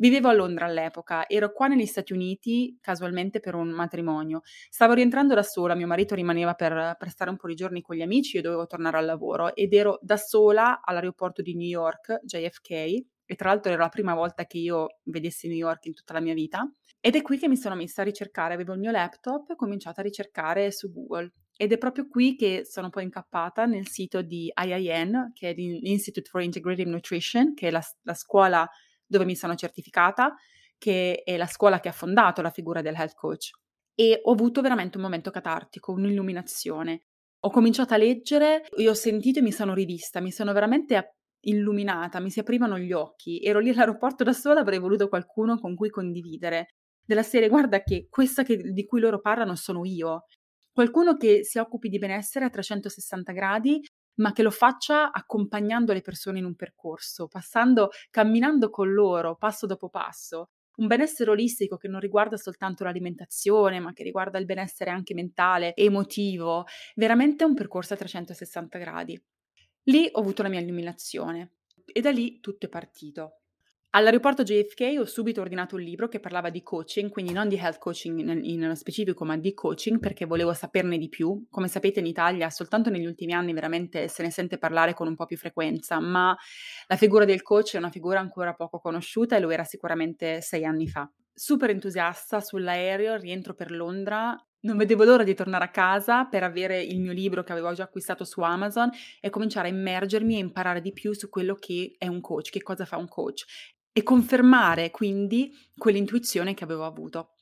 Vivevo 0.00 0.28
a 0.28 0.32
Londra 0.32 0.64
all'epoca, 0.64 1.28
ero 1.28 1.52
qua 1.52 1.66
negli 1.66 1.84
Stati 1.84 2.14
Uniti 2.14 2.78
casualmente 2.80 3.38
per 3.38 3.54
un 3.54 3.68
matrimonio. 3.68 4.40
Stavo 4.70 4.94
rientrando 4.94 5.34
da 5.34 5.42
sola, 5.42 5.74
mio 5.74 5.86
marito 5.86 6.14
rimaneva 6.14 6.54
per, 6.54 6.96
per 6.98 7.10
stare 7.10 7.28
un 7.28 7.36
po' 7.36 7.48
di 7.48 7.54
giorni 7.54 7.82
con 7.82 7.96
gli 7.96 8.00
amici, 8.00 8.36
io 8.36 8.42
dovevo 8.42 8.64
tornare 8.64 8.96
al 8.96 9.04
lavoro 9.04 9.54
ed 9.54 9.74
ero 9.74 9.98
da 10.00 10.16
sola 10.16 10.80
all'aeroporto 10.82 11.42
di 11.42 11.54
New 11.54 11.68
York, 11.68 12.18
JFK, 12.22 12.70
e 12.70 13.34
tra 13.36 13.50
l'altro 13.50 13.72
era 13.72 13.82
la 13.82 13.90
prima 13.90 14.14
volta 14.14 14.46
che 14.46 14.56
io 14.56 15.00
vedessi 15.02 15.48
New 15.48 15.56
York 15.58 15.84
in 15.84 15.92
tutta 15.92 16.14
la 16.14 16.20
mia 16.20 16.32
vita. 16.32 16.66
Ed 16.98 17.14
è 17.14 17.20
qui 17.20 17.36
che 17.36 17.48
mi 17.48 17.58
sono 17.58 17.74
messa 17.74 18.00
a 18.00 18.06
ricercare, 18.06 18.54
avevo 18.54 18.72
il 18.72 18.78
mio 18.78 18.92
laptop 18.92 19.50
e 19.50 19.52
ho 19.52 19.56
cominciato 19.56 20.00
a 20.00 20.02
ricercare 20.02 20.72
su 20.72 20.90
Google. 20.90 21.30
Ed 21.58 21.72
è 21.72 21.76
proprio 21.76 22.08
qui 22.08 22.36
che 22.36 22.62
sono 22.64 22.88
poi 22.88 23.02
incappata 23.02 23.66
nel 23.66 23.86
sito 23.86 24.22
di 24.22 24.50
IIN, 24.50 25.32
che 25.34 25.50
è 25.50 25.52
l'Institute 25.52 26.30
for 26.30 26.40
Integrative 26.40 26.88
Nutrition, 26.88 27.52
che 27.52 27.68
è 27.68 27.70
la, 27.70 27.82
la 28.04 28.14
scuola 28.14 28.66
dove 29.10 29.24
mi 29.24 29.34
sono 29.34 29.54
certificata, 29.54 30.34
che 30.78 31.22
è 31.24 31.36
la 31.36 31.46
scuola 31.46 31.80
che 31.80 31.88
ha 31.88 31.92
fondato 31.92 32.40
la 32.40 32.50
figura 32.50 32.80
del 32.80 32.94
health 32.94 33.14
coach. 33.14 33.50
E 33.94 34.20
ho 34.22 34.32
avuto 34.32 34.60
veramente 34.60 34.96
un 34.96 35.02
momento 35.02 35.30
catartico, 35.30 35.92
un'illuminazione. 35.92 37.02
Ho 37.40 37.50
cominciato 37.50 37.94
a 37.94 37.96
leggere, 37.96 38.66
e 38.68 38.88
ho 38.88 38.94
sentito 38.94 39.40
e 39.40 39.42
mi 39.42 39.52
sono 39.52 39.74
rivista, 39.74 40.20
mi 40.20 40.30
sono 40.30 40.52
veramente 40.52 41.16
illuminata, 41.40 42.20
mi 42.20 42.30
si 42.30 42.38
aprivano 42.38 42.78
gli 42.78 42.92
occhi. 42.92 43.42
Ero 43.42 43.58
lì 43.58 43.70
all'aeroporto 43.70 44.24
da 44.24 44.32
sola, 44.32 44.60
avrei 44.60 44.78
voluto 44.78 45.08
qualcuno 45.08 45.58
con 45.58 45.74
cui 45.74 45.90
condividere 45.90 46.68
della 47.04 47.22
serie 47.22 47.48
guarda 47.48 47.82
che 47.82 48.06
questa 48.08 48.44
che, 48.44 48.56
di 48.56 48.84
cui 48.84 49.00
loro 49.00 49.20
parlano 49.20 49.56
sono 49.56 49.84
io. 49.84 50.26
Qualcuno 50.72 51.16
che 51.16 51.44
si 51.44 51.58
occupi 51.58 51.88
di 51.88 51.98
benessere 51.98 52.44
a 52.44 52.50
360 52.50 53.32
gradi, 53.32 53.80
ma 54.20 54.32
che 54.32 54.42
lo 54.42 54.50
faccia 54.50 55.10
accompagnando 55.10 55.92
le 55.92 56.00
persone 56.00 56.38
in 56.38 56.44
un 56.44 56.54
percorso, 56.54 57.26
passando, 57.26 57.90
camminando 58.10 58.70
con 58.70 58.92
loro 58.92 59.36
passo 59.36 59.66
dopo 59.66 59.88
passo. 59.88 60.50
Un 60.76 60.86
benessere 60.86 61.30
olistico 61.30 61.76
che 61.76 61.88
non 61.88 62.00
riguarda 62.00 62.36
soltanto 62.36 62.84
l'alimentazione, 62.84 63.80
ma 63.80 63.92
che 63.92 64.02
riguarda 64.02 64.38
il 64.38 64.46
benessere 64.46 64.90
anche 64.90 65.12
mentale, 65.14 65.74
emotivo, 65.74 66.64
veramente 66.94 67.44
un 67.44 67.54
percorso 67.54 67.94
a 67.94 67.96
360 67.96 68.78
gradi. 68.78 69.22
Lì 69.84 70.08
ho 70.10 70.20
avuto 70.20 70.42
la 70.42 70.48
mia 70.48 70.60
illuminazione 70.60 71.56
e 71.84 72.00
da 72.00 72.10
lì 72.10 72.40
tutto 72.40 72.66
è 72.66 72.68
partito. 72.68 73.39
All'aeroporto 73.92 74.44
JFK 74.44 75.00
ho 75.00 75.04
subito 75.04 75.40
ordinato 75.40 75.74
un 75.74 75.80
libro 75.80 76.06
che 76.06 76.20
parlava 76.20 76.48
di 76.48 76.62
coaching, 76.62 77.10
quindi 77.10 77.32
non 77.32 77.48
di 77.48 77.56
health 77.56 77.78
coaching 77.78 78.20
in, 78.20 78.40
in 78.44 78.76
specifico, 78.76 79.24
ma 79.24 79.36
di 79.36 79.52
coaching 79.52 79.98
perché 79.98 80.26
volevo 80.26 80.52
saperne 80.52 80.96
di 80.96 81.08
più. 81.08 81.46
Come 81.50 81.66
sapete 81.66 81.98
in 81.98 82.06
Italia 82.06 82.50
soltanto 82.50 82.88
negli 82.88 83.04
ultimi 83.04 83.32
anni 83.32 83.52
veramente 83.52 84.06
se 84.06 84.22
ne 84.22 84.30
sente 84.30 84.58
parlare 84.58 84.94
con 84.94 85.08
un 85.08 85.16
po' 85.16 85.26
più 85.26 85.36
frequenza, 85.36 85.98
ma 85.98 86.36
la 86.86 86.96
figura 86.96 87.24
del 87.24 87.42
coach 87.42 87.74
è 87.74 87.78
una 87.78 87.90
figura 87.90 88.20
ancora 88.20 88.54
poco 88.54 88.78
conosciuta 88.78 89.34
e 89.34 89.40
lo 89.40 89.50
era 89.50 89.64
sicuramente 89.64 90.40
sei 90.40 90.64
anni 90.64 90.86
fa. 90.86 91.10
Super 91.34 91.70
entusiasta 91.70 92.40
sull'aereo, 92.40 93.16
rientro 93.16 93.54
per 93.54 93.72
Londra, 93.72 94.36
non 94.62 94.76
vedevo 94.76 95.02
l'ora 95.02 95.24
di 95.24 95.34
tornare 95.34 95.64
a 95.64 95.70
casa 95.70 96.26
per 96.26 96.44
avere 96.44 96.80
il 96.80 97.00
mio 97.00 97.12
libro 97.12 97.42
che 97.42 97.50
avevo 97.50 97.72
già 97.72 97.84
acquistato 97.84 98.24
su 98.24 98.40
Amazon 98.42 98.88
e 99.18 99.30
cominciare 99.30 99.66
a 99.66 99.72
immergermi 99.72 100.36
e 100.36 100.38
imparare 100.38 100.80
di 100.80 100.92
più 100.92 101.12
su 101.12 101.28
quello 101.28 101.54
che 101.54 101.96
è 101.98 102.06
un 102.06 102.20
coach, 102.20 102.50
che 102.50 102.62
cosa 102.62 102.84
fa 102.84 102.96
un 102.96 103.08
coach 103.08 103.46
e 103.92 104.02
confermare 104.02 104.90
quindi 104.90 105.52
quell'intuizione 105.76 106.54
che 106.54 106.64
avevo 106.64 106.84
avuto. 106.84 107.34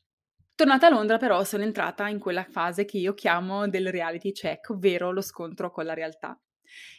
Tornata 0.54 0.88
a 0.88 0.90
Londra 0.90 1.18
però 1.18 1.44
sono 1.44 1.62
entrata 1.62 2.08
in 2.08 2.18
quella 2.18 2.44
fase 2.44 2.84
che 2.84 2.98
io 2.98 3.14
chiamo 3.14 3.68
del 3.68 3.90
reality 3.90 4.32
check, 4.32 4.70
ovvero 4.70 5.12
lo 5.12 5.20
scontro 5.20 5.70
con 5.70 5.84
la 5.84 5.94
realtà. 5.94 6.40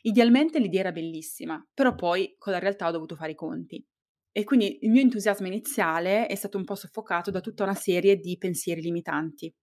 Idealmente 0.04 0.60
l'idea 0.60 0.82
era 0.82 0.92
bellissima, 0.92 1.62
però 1.74 1.94
poi 1.94 2.36
con 2.38 2.54
la 2.54 2.60
realtà 2.60 2.88
ho 2.88 2.92
dovuto 2.92 3.16
fare 3.16 3.32
i 3.32 3.36
conti. 3.36 3.86
E 4.32 4.44
quindi 4.44 4.80
il 4.82 4.92
mio 4.92 5.02
entusiasmo 5.02 5.48
iniziale 5.48 6.28
è 6.28 6.36
stato 6.36 6.58
un 6.58 6.64
po' 6.64 6.76
soffocato 6.76 7.32
da 7.32 7.42
tutta 7.42 7.64
una 7.64 7.74
serie 7.74 8.18
di 8.18 8.38
pensieri 8.38 8.82
limitanti. 8.82 9.54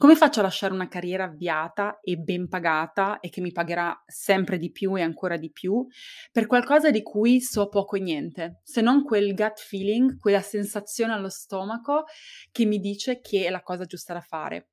Come 0.00 0.14
faccio 0.14 0.38
a 0.38 0.44
lasciare 0.44 0.72
una 0.72 0.86
carriera 0.86 1.24
avviata 1.24 1.98
e 2.00 2.16
ben 2.18 2.46
pagata 2.48 3.18
e 3.18 3.30
che 3.30 3.40
mi 3.40 3.50
pagherà 3.50 4.00
sempre 4.06 4.56
di 4.56 4.70
più 4.70 4.96
e 4.96 5.02
ancora 5.02 5.36
di 5.36 5.50
più 5.50 5.84
per 6.30 6.46
qualcosa 6.46 6.92
di 6.92 7.02
cui 7.02 7.40
so 7.40 7.68
poco 7.68 7.96
e 7.96 8.00
niente, 8.00 8.60
se 8.62 8.80
non 8.80 9.02
quel 9.02 9.34
gut 9.34 9.58
feeling, 9.58 10.16
quella 10.16 10.40
sensazione 10.40 11.14
allo 11.14 11.28
stomaco 11.28 12.04
che 12.52 12.64
mi 12.64 12.78
dice 12.78 13.20
che 13.20 13.46
è 13.46 13.50
la 13.50 13.62
cosa 13.62 13.86
giusta 13.86 14.12
da 14.12 14.20
fare? 14.20 14.68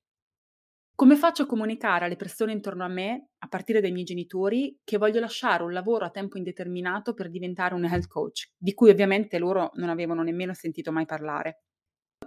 Come 0.94 1.16
faccio 1.16 1.44
a 1.44 1.46
comunicare 1.48 2.06
alle 2.06 2.18
persone 2.18 2.52
intorno 2.52 2.84
a 2.84 2.88
me, 2.88 3.30
a 3.40 3.48
partire 3.48 3.82
dai 3.82 3.92
miei 3.92 4.06
genitori, 4.06 4.80
che 4.84 4.98
voglio 4.98 5.20
lasciare 5.20 5.64
un 5.64 5.74
lavoro 5.74 6.06
a 6.06 6.10
tempo 6.12 6.38
indeterminato 6.38 7.14
per 7.14 7.30
diventare 7.30 7.74
un 7.74 7.86
health 7.86 8.08
coach, 8.08 8.52
di 8.58 8.74
cui 8.74 8.90
ovviamente 8.92 9.38
loro 9.40 9.72
non 9.76 9.90
avevano 9.90 10.22
nemmeno 10.22 10.54
sentito 10.54 10.92
mai 10.92 11.06
parlare? 11.06 11.62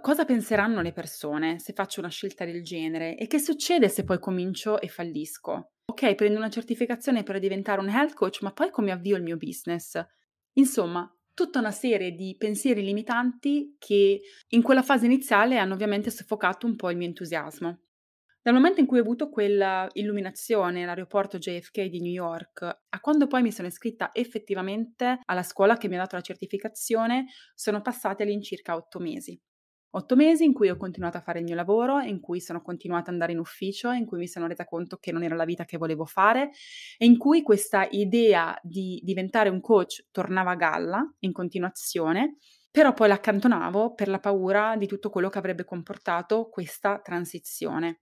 Cosa 0.01 0.25
penseranno 0.25 0.81
le 0.81 0.93
persone 0.93 1.59
se 1.59 1.73
faccio 1.73 1.99
una 1.99 2.09
scelta 2.09 2.45
del 2.45 2.63
genere 2.63 3.17
e 3.17 3.27
che 3.27 3.39
succede 3.39 3.89
se 3.89 4.03
poi 4.03 4.19
comincio 4.19 4.79
e 4.79 4.87
fallisco? 4.87 5.71
Ok, 5.85 6.15
prendo 6.15 6.37
una 6.37 6.49
certificazione 6.49 7.23
per 7.23 7.39
diventare 7.39 7.81
un 7.81 7.89
health 7.89 8.13
coach, 8.13 8.41
ma 8.41 8.51
poi 8.53 8.69
come 8.69 8.91
avvio 8.91 9.17
il 9.17 9.23
mio 9.23 9.37
business? 9.37 9.99
Insomma, 10.53 11.11
tutta 11.33 11.59
una 11.59 11.71
serie 11.71 12.11
di 12.11 12.35
pensieri 12.37 12.83
limitanti 12.83 13.75
che 13.77 14.21
in 14.49 14.61
quella 14.61 14.83
fase 14.83 15.05
iniziale 15.05 15.57
hanno 15.57 15.73
ovviamente 15.73 16.11
soffocato 16.11 16.65
un 16.65 16.75
po' 16.75 16.89
il 16.91 16.97
mio 16.97 17.07
entusiasmo. 17.07 17.79
Dal 18.41 18.53
momento 18.53 18.79
in 18.79 18.85
cui 18.85 18.99
ho 18.99 19.01
avuto 19.01 19.29
quella 19.29 19.87
illuminazione 19.93 20.83
all'aeroporto 20.83 21.37
JFK 21.37 21.83
di 21.83 22.01
New 22.01 22.11
York 22.11 22.61
a 22.61 22.99
quando 23.01 23.27
poi 23.27 23.41
mi 23.41 23.51
sono 23.51 23.67
iscritta 23.67 24.11
effettivamente 24.13 25.19
alla 25.25 25.43
scuola 25.43 25.77
che 25.77 25.87
mi 25.87 25.95
ha 25.95 25.99
dato 25.99 26.15
la 26.15 26.21
certificazione, 26.21 27.25
sono 27.53 27.81
passati 27.81 28.21
all'incirca 28.23 28.75
otto 28.75 28.99
mesi. 28.99 29.39
Otto 29.91 30.15
mesi 30.15 30.43
in 30.43 30.53
cui 30.53 30.69
ho 30.69 30.77
continuato 30.77 31.17
a 31.17 31.21
fare 31.21 31.39
il 31.39 31.45
mio 31.45 31.55
lavoro, 31.55 31.99
in 31.99 32.19
cui 32.19 32.39
sono 32.39 32.61
continuata 32.61 33.07
ad 33.07 33.13
andare 33.13 33.31
in 33.31 33.39
ufficio, 33.39 33.89
in 33.89 34.05
cui 34.05 34.19
mi 34.19 34.27
sono 34.27 34.45
resa 34.45 34.65
conto 34.65 34.97
che 34.97 35.11
non 35.11 35.23
era 35.23 35.35
la 35.35 35.45
vita 35.45 35.65
che 35.65 35.77
volevo 35.77 36.05
fare 36.05 36.51
e 36.97 37.05
in 37.05 37.17
cui 37.17 37.41
questa 37.41 37.87
idea 37.89 38.55
di 38.61 39.01
diventare 39.03 39.49
un 39.49 39.59
coach 39.61 40.07
tornava 40.11 40.51
a 40.51 40.55
galla 40.55 41.15
in 41.19 41.31
continuazione, 41.31 42.35
però 42.69 42.93
poi 42.93 43.07
l'accantonavo 43.07 43.95
per 43.95 44.09
la 44.09 44.19
paura 44.19 44.75
di 44.77 44.85
tutto 44.85 45.09
quello 45.09 45.29
che 45.29 45.39
avrebbe 45.39 45.65
comportato 45.65 46.49
questa 46.49 46.99
transizione. 46.99 48.01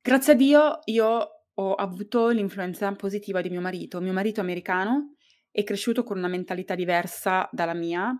Grazie 0.00 0.32
a 0.32 0.36
Dio 0.36 0.78
io 0.84 1.28
ho 1.54 1.74
avuto 1.74 2.28
l'influenza 2.28 2.90
positiva 2.94 3.42
di 3.42 3.50
mio 3.50 3.60
marito. 3.60 4.00
Mio 4.00 4.14
marito 4.14 4.40
americano, 4.40 5.16
è 5.50 5.62
cresciuto 5.64 6.02
con 6.02 6.16
una 6.16 6.28
mentalità 6.28 6.74
diversa 6.74 7.46
dalla 7.52 7.74
mia, 7.74 8.10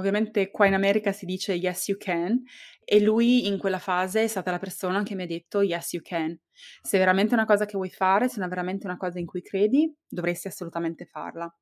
Ovviamente 0.00 0.50
qua 0.50 0.66
in 0.66 0.72
America 0.72 1.12
si 1.12 1.26
dice 1.26 1.52
yes 1.52 1.88
you 1.88 1.98
can 1.98 2.42
e 2.82 3.00
lui 3.00 3.46
in 3.46 3.58
quella 3.58 3.78
fase 3.78 4.22
è 4.22 4.26
stata 4.26 4.50
la 4.50 4.58
persona 4.58 5.02
che 5.02 5.14
mi 5.14 5.24
ha 5.24 5.26
detto 5.26 5.60
yes 5.60 5.92
you 5.92 6.02
can. 6.02 6.34
Se 6.80 6.96
è 6.96 6.98
veramente 6.98 7.34
una 7.34 7.44
cosa 7.44 7.66
che 7.66 7.76
vuoi 7.76 7.90
fare, 7.90 8.30
se 8.30 8.42
è 8.42 8.48
veramente 8.48 8.86
una 8.86 8.96
cosa 8.96 9.18
in 9.18 9.26
cui 9.26 9.42
credi, 9.42 9.94
dovresti 10.08 10.48
assolutamente 10.48 11.04
farla. 11.04 11.54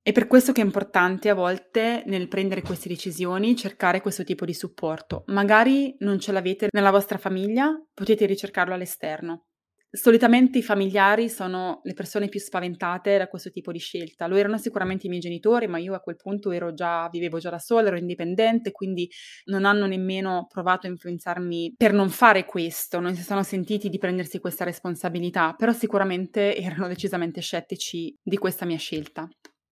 È 0.00 0.12
per 0.12 0.26
questo 0.26 0.52
che 0.52 0.62
è 0.62 0.64
importante 0.64 1.28
a 1.28 1.34
volte 1.34 2.02
nel 2.06 2.28
prendere 2.28 2.62
queste 2.62 2.88
decisioni 2.88 3.54
cercare 3.54 4.00
questo 4.00 4.24
tipo 4.24 4.46
di 4.46 4.54
supporto. 4.54 5.24
Magari 5.26 5.94
non 5.98 6.18
ce 6.18 6.32
l'avete 6.32 6.68
nella 6.70 6.90
vostra 6.90 7.18
famiglia, 7.18 7.70
potete 7.92 8.24
ricercarlo 8.24 8.72
all'esterno. 8.72 9.47
Solitamente 9.90 10.58
i 10.58 10.62
familiari 10.62 11.30
sono 11.30 11.80
le 11.84 11.94
persone 11.94 12.28
più 12.28 12.38
spaventate 12.40 13.16
da 13.16 13.26
questo 13.26 13.50
tipo 13.50 13.72
di 13.72 13.78
scelta. 13.78 14.26
Lo 14.26 14.36
erano 14.36 14.58
sicuramente 14.58 15.06
i 15.06 15.08
miei 15.08 15.22
genitori, 15.22 15.66
ma 15.66 15.78
io 15.78 15.94
a 15.94 16.00
quel 16.00 16.16
punto 16.16 16.50
già, 16.74 17.08
vivevo 17.10 17.38
già 17.38 17.48
da 17.48 17.58
sola, 17.58 17.88
ero 17.88 17.96
indipendente, 17.96 18.70
quindi 18.70 19.08
non 19.44 19.64
hanno 19.64 19.86
nemmeno 19.86 20.46
provato 20.46 20.86
a 20.86 20.90
influenzarmi 20.90 21.74
per 21.76 21.94
non 21.94 22.10
fare 22.10 22.44
questo, 22.44 23.00
non 23.00 23.14
si 23.14 23.22
sono 23.22 23.42
sentiti 23.42 23.88
di 23.88 23.96
prendersi 23.96 24.40
questa 24.40 24.64
responsabilità, 24.64 25.54
però 25.56 25.72
sicuramente 25.72 26.54
erano 26.60 26.86
decisamente 26.86 27.40
scettici 27.40 28.14
di 28.22 28.36
questa 28.36 28.66
mia 28.66 28.78
scelta. 28.78 29.26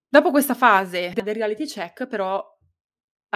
Dopo 0.09 0.31
questa 0.31 0.55
fase 0.55 1.13
del 1.15 1.35
reality 1.35 1.67
check, 1.67 2.07
però, 2.07 2.43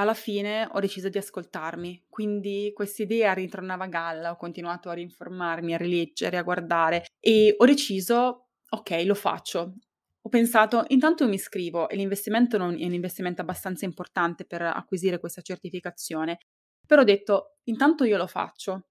alla 0.01 0.15
fine 0.15 0.69
ho 0.71 0.81
deciso 0.81 1.09
di 1.09 1.19
ascoltarmi, 1.19 2.07
quindi 2.09 2.73
quest'idea 2.75 3.33
ritornava 3.33 3.85
a 3.85 3.89
galla, 3.89 4.31
ho 4.31 4.37
continuato 4.37 4.89
a 4.89 4.95
rinformarmi, 4.95 5.75
a 5.75 5.77
rileggere, 5.77 6.37
a 6.37 6.43
guardare 6.43 7.05
e 7.21 7.55
ho 7.57 7.65
deciso, 7.65 8.49
ok, 8.69 9.03
lo 9.05 9.15
faccio. 9.15 9.75
Ho 10.23 10.29
pensato, 10.29 10.85
intanto 10.89 11.27
mi 11.29 11.35
iscrivo 11.35 11.89
e 11.89 11.97
l'investimento 11.97 12.59
non 12.59 12.79
è 12.79 12.85
un 12.85 12.93
investimento 12.93 13.41
abbastanza 13.41 13.85
importante 13.85 14.45
per 14.45 14.63
acquisire 14.63 15.19
questa 15.19 15.41
certificazione, 15.41 16.39
però 16.87 17.03
ho 17.03 17.05
detto, 17.05 17.57
intanto 17.65 18.05
io 18.05 18.17
lo 18.17 18.27
faccio. 18.27 18.87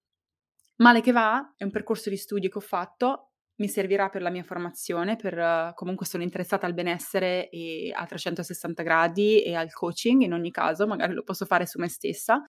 Male 0.78 1.02
che 1.02 1.12
va, 1.12 1.54
è 1.58 1.64
un 1.64 1.72
percorso 1.72 2.10
di 2.10 2.18
studio 2.18 2.50
che 2.50 2.58
ho 2.58 2.62
fatto, 2.62 3.29
mi 3.60 3.68
servirà 3.68 4.10
per 4.10 4.22
la 4.22 4.30
mia 4.30 4.44
formazione, 4.44 5.16
per 5.16 5.74
comunque 5.76 6.06
sono 6.06 6.24
interessata 6.24 6.66
al 6.66 6.74
benessere 6.74 7.50
e 7.50 7.92
a 7.94 8.06
360 8.06 8.84
gradi 8.84 9.44
e 9.44 9.54
al 9.54 9.72
coaching 9.72 10.22
in 10.22 10.34
ogni 10.34 10.52
caso, 10.52 10.88
magari 10.88 11.14
lo 11.14 11.24
posso 11.24 11.46
fare 11.46 11.66
su 11.66 11.80
me 11.80 11.90
stessa. 11.90 12.44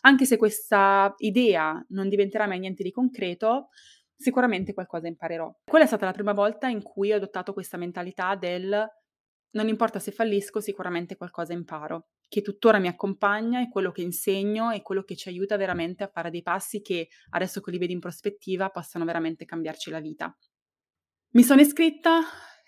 Anche 0.00 0.26
se 0.26 0.36
questa 0.36 1.14
idea 1.18 1.84
non 1.90 2.08
diventerà 2.08 2.46
mai 2.46 2.58
niente 2.58 2.82
di 2.82 2.90
concreto, 2.90 3.68
sicuramente 4.16 4.74
qualcosa 4.74 5.06
imparerò. 5.06 5.52
Quella 5.64 5.84
è 5.84 5.88
stata 5.88 6.06
la 6.06 6.12
prima 6.12 6.32
volta 6.32 6.68
in 6.68 6.82
cui 6.82 7.12
ho 7.12 7.16
adottato 7.16 7.52
questa 7.52 7.76
mentalità 7.76 8.34
del 8.34 8.86
non 9.50 9.68
importa 9.68 9.98
se 9.98 10.10
fallisco, 10.10 10.60
sicuramente 10.60 11.16
qualcosa 11.16 11.52
imparo, 11.52 12.08
che 12.28 12.42
tuttora 12.42 12.78
mi 12.78 12.88
accompagna, 12.88 13.60
è 13.60 13.68
quello 13.68 13.90
che 13.90 14.02
insegno 14.02 14.70
e 14.70 14.82
quello 14.82 15.02
che 15.02 15.16
ci 15.16 15.28
aiuta 15.28 15.56
veramente 15.56 16.04
a 16.04 16.08
fare 16.08 16.30
dei 16.30 16.42
passi 16.42 16.80
che 16.80 17.08
adesso 17.30 17.60
che 17.60 17.70
li 17.70 17.78
vedi 17.78 17.92
in 17.92 18.00
prospettiva 18.00 18.68
possano 18.68 19.04
veramente 19.04 19.44
cambiarci 19.44 19.90
la 19.90 20.00
vita. 20.00 20.36
Mi 21.30 21.42
sono 21.42 21.60
iscritta, 21.60 22.20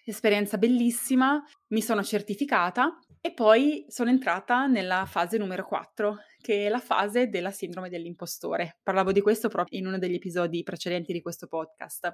esperienza 0.04 0.58
bellissima, 0.58 1.42
mi 1.68 1.82
sono 1.82 2.02
certificata 2.02 2.98
e 3.20 3.32
poi 3.32 3.84
sono 3.88 4.10
entrata 4.10 4.66
nella 4.66 5.04
fase 5.06 5.36
numero 5.36 5.66
4, 5.66 6.16
che 6.40 6.66
è 6.66 6.68
la 6.68 6.78
fase 6.78 7.28
della 7.28 7.50
sindrome 7.50 7.90
dell'impostore. 7.90 8.78
Parlavo 8.82 9.12
di 9.12 9.20
questo 9.20 9.48
proprio 9.48 9.78
in 9.78 9.86
uno 9.86 9.98
degli 9.98 10.14
episodi 10.14 10.62
precedenti 10.62 11.12
di 11.12 11.20
questo 11.20 11.46
podcast. 11.46 12.10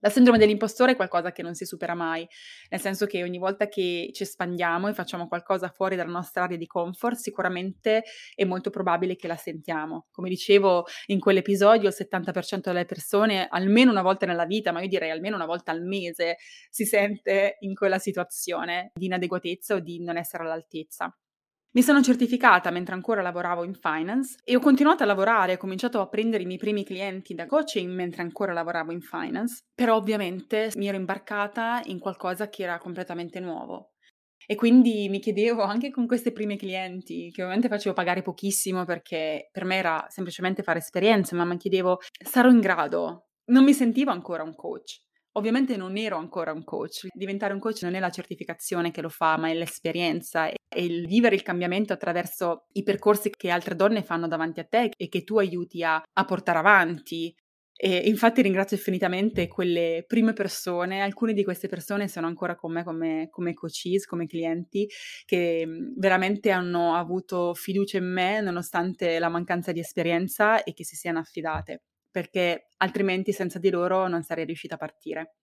La 0.00 0.08
sindrome 0.08 0.38
dell'impostore 0.38 0.92
è 0.92 0.96
qualcosa 0.96 1.30
che 1.30 1.42
non 1.42 1.54
si 1.54 1.66
supera 1.66 1.94
mai, 1.94 2.26
nel 2.70 2.80
senso 2.80 3.04
che 3.04 3.22
ogni 3.22 3.36
volta 3.36 3.68
che 3.68 4.10
ci 4.12 4.22
espandiamo 4.22 4.88
e 4.88 4.94
facciamo 4.94 5.28
qualcosa 5.28 5.68
fuori 5.68 5.94
dalla 5.94 6.10
nostra 6.10 6.44
area 6.44 6.56
di 6.56 6.66
comfort, 6.66 7.16
sicuramente 7.16 8.04
è 8.34 8.44
molto 8.44 8.70
probabile 8.70 9.14
che 9.16 9.28
la 9.28 9.36
sentiamo. 9.36 10.06
Come 10.10 10.30
dicevo 10.30 10.86
in 11.06 11.20
quell'episodio, 11.20 11.88
il 11.88 11.94
70% 11.94 12.60
delle 12.62 12.86
persone 12.86 13.46
almeno 13.48 13.90
una 13.90 14.02
volta 14.02 14.24
nella 14.24 14.46
vita, 14.46 14.72
ma 14.72 14.80
io 14.80 14.88
direi 14.88 15.10
almeno 15.10 15.36
una 15.36 15.46
volta 15.46 15.70
al 15.70 15.82
mese, 15.82 16.36
si 16.70 16.86
sente 16.86 17.56
in 17.60 17.74
quella 17.74 17.98
situazione 17.98 18.92
di 18.94 19.04
inadeguatezza 19.04 19.74
o 19.74 19.80
di 19.80 20.02
non 20.02 20.16
essere 20.16 20.44
all'altezza. 20.44 21.14
Mi 21.72 21.82
sono 21.82 22.02
certificata 22.02 22.72
mentre 22.72 22.94
ancora 22.94 23.22
lavoravo 23.22 23.62
in 23.62 23.74
finance 23.74 24.40
e 24.42 24.56
ho 24.56 24.58
continuato 24.58 25.04
a 25.04 25.06
lavorare, 25.06 25.52
ho 25.52 25.56
cominciato 25.56 26.00
a 26.00 26.08
prendere 26.08 26.42
i 26.42 26.46
miei 26.46 26.58
primi 26.58 26.84
clienti 26.84 27.32
da 27.32 27.46
coaching 27.46 27.94
mentre 27.94 28.22
ancora 28.22 28.52
lavoravo 28.52 28.90
in 28.90 29.00
finance, 29.00 29.62
però 29.72 29.94
ovviamente 29.94 30.72
mi 30.74 30.88
ero 30.88 30.96
imbarcata 30.96 31.80
in 31.84 32.00
qualcosa 32.00 32.48
che 32.48 32.64
era 32.64 32.78
completamente 32.78 33.38
nuovo. 33.38 33.92
E 34.44 34.56
quindi 34.56 35.08
mi 35.08 35.20
chiedevo 35.20 35.62
anche 35.62 35.92
con 35.92 36.08
questi 36.08 36.32
primi 36.32 36.58
clienti, 36.58 37.30
che 37.30 37.42
ovviamente 37.42 37.68
facevo 37.68 37.94
pagare 37.94 38.22
pochissimo 38.22 38.84
perché 38.84 39.48
per 39.52 39.64
me 39.64 39.76
era 39.76 40.04
semplicemente 40.08 40.64
fare 40.64 40.80
esperienze, 40.80 41.36
ma 41.36 41.44
mi 41.44 41.56
chiedevo, 41.56 41.98
sarò 42.24 42.50
in 42.50 42.58
grado? 42.58 43.28
Non 43.44 43.62
mi 43.62 43.74
sentivo 43.74 44.10
ancora 44.10 44.42
un 44.42 44.56
coach. 44.56 45.02
Ovviamente 45.34 45.76
non 45.76 45.96
ero 45.96 46.16
ancora 46.16 46.50
un 46.50 46.64
coach, 46.64 47.06
diventare 47.12 47.52
un 47.52 47.60
coach 47.60 47.82
non 47.82 47.94
è 47.94 48.00
la 48.00 48.10
certificazione 48.10 48.90
che 48.90 49.02
lo 49.02 49.08
fa, 49.08 49.36
ma 49.36 49.48
è 49.48 49.54
l'esperienza 49.54 50.50
e 50.72 50.84
il 50.84 51.06
vivere 51.06 51.34
il 51.34 51.42
cambiamento 51.42 51.92
attraverso 51.92 52.66
i 52.72 52.82
percorsi 52.82 53.30
che 53.30 53.50
altre 53.50 53.74
donne 53.74 54.02
fanno 54.02 54.28
davanti 54.28 54.60
a 54.60 54.64
te 54.64 54.92
e 54.96 55.08
che 55.08 55.24
tu 55.24 55.38
aiuti 55.38 55.82
a, 55.82 56.00
a 56.00 56.24
portare 56.24 56.58
avanti. 56.58 57.34
E 57.82 57.96
infatti 58.08 58.42
ringrazio 58.42 58.76
infinitamente 58.76 59.48
quelle 59.48 60.04
prime 60.06 60.34
persone, 60.34 61.00
alcune 61.00 61.32
di 61.32 61.42
queste 61.44 61.66
persone 61.66 62.08
sono 62.08 62.26
ancora 62.26 62.54
con 62.54 62.72
me 62.72 62.84
come, 62.84 63.28
come 63.30 63.54
coaches, 63.54 64.04
come 64.04 64.26
clienti, 64.26 64.86
che 65.24 65.66
veramente 65.96 66.50
hanno 66.50 66.94
avuto 66.94 67.54
fiducia 67.54 67.96
in 67.96 68.12
me 68.12 68.42
nonostante 68.42 69.18
la 69.18 69.30
mancanza 69.30 69.72
di 69.72 69.80
esperienza 69.80 70.62
e 70.62 70.74
che 70.74 70.84
si 70.84 70.94
siano 70.94 71.18
affidate 71.20 71.84
perché 72.10 72.68
altrimenti 72.78 73.32
senza 73.32 73.58
di 73.58 73.70
loro 73.70 74.08
non 74.08 74.22
sarei 74.22 74.44
riuscita 74.44 74.74
a 74.74 74.78
partire. 74.78 75.36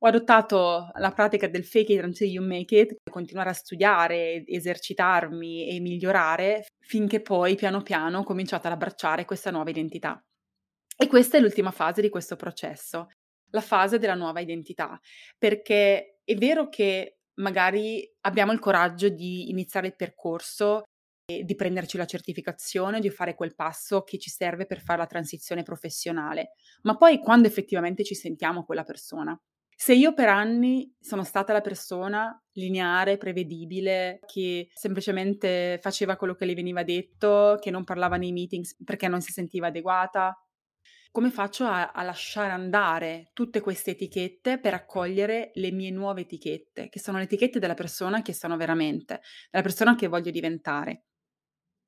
Ho 0.00 0.08
adottato 0.08 0.90
la 0.96 1.10
pratica 1.10 1.48
del 1.48 1.64
fake 1.64 1.94
it 1.94 2.04
until 2.04 2.28
you 2.28 2.44
make 2.44 2.78
it, 2.78 2.96
continuare 3.10 3.50
a 3.50 3.54
studiare, 3.54 4.44
esercitarmi 4.46 5.68
e 5.68 5.80
migliorare 5.80 6.66
finché 6.78 7.22
poi 7.22 7.54
piano 7.54 7.82
piano 7.82 8.18
ho 8.18 8.22
cominciato 8.22 8.66
ad 8.66 8.74
abbracciare 8.74 9.24
questa 9.24 9.50
nuova 9.50 9.70
identità. 9.70 10.22
E 10.98 11.06
questa 11.06 11.38
è 11.38 11.40
l'ultima 11.40 11.70
fase 11.70 12.02
di 12.02 12.10
questo 12.10 12.36
processo, 12.36 13.08
la 13.50 13.60
fase 13.60 13.98
della 13.98 14.14
nuova 14.14 14.40
identità, 14.40 14.98
perché 15.38 16.20
è 16.24 16.34
vero 16.34 16.68
che 16.68 17.18
magari 17.40 18.06
abbiamo 18.22 18.52
il 18.52 18.58
coraggio 18.58 19.08
di 19.08 19.48
iniziare 19.50 19.88
il 19.88 19.96
percorso 19.96 20.82
di 21.26 21.54
prenderci 21.56 21.96
la 21.96 22.06
certificazione, 22.06 23.00
di 23.00 23.10
fare 23.10 23.34
quel 23.34 23.54
passo 23.54 24.02
che 24.02 24.18
ci 24.18 24.30
serve 24.30 24.66
per 24.66 24.80
fare 24.80 24.98
la 25.00 25.06
transizione 25.06 25.62
professionale, 25.62 26.52
ma 26.82 26.96
poi 26.96 27.18
quando 27.18 27.48
effettivamente 27.48 28.04
ci 28.04 28.14
sentiamo 28.14 28.64
quella 28.64 28.84
persona. 28.84 29.36
Se 29.78 29.92
io 29.92 30.14
per 30.14 30.30
anni 30.30 30.90
sono 30.98 31.22
stata 31.22 31.52
la 31.52 31.60
persona 31.60 32.42
lineare, 32.52 33.18
prevedibile, 33.18 34.20
che 34.26 34.68
semplicemente 34.72 35.78
faceva 35.82 36.16
quello 36.16 36.34
che 36.34 36.46
le 36.46 36.54
veniva 36.54 36.82
detto, 36.82 37.58
che 37.60 37.70
non 37.70 37.84
parlava 37.84 38.16
nei 38.16 38.32
meetings 38.32 38.74
perché 38.82 39.06
non 39.06 39.20
si 39.20 39.32
sentiva 39.32 39.66
adeguata, 39.66 40.34
come 41.12 41.30
faccio 41.30 41.66
a, 41.66 41.92
a, 41.92 42.02
lasciare 42.02 42.52
andare 42.52 43.30
tutte 43.34 43.60
queste 43.60 43.92
etichette 43.92 44.58
per 44.58 44.72
accogliere 44.72 45.50
le 45.54 45.70
mie 45.70 45.90
nuove 45.90 46.22
etichette, 46.22 46.88
che 46.88 46.98
sono 46.98 47.18
le 47.18 47.24
etichette 47.24 47.58
della 47.58 47.74
persona 47.74 48.22
che 48.22 48.32
sono 48.32 48.56
veramente, 48.56 49.20
della 49.50 49.62
persona 49.62 49.94
che 49.94 50.08
voglio 50.08 50.30
diventare. 50.30 51.04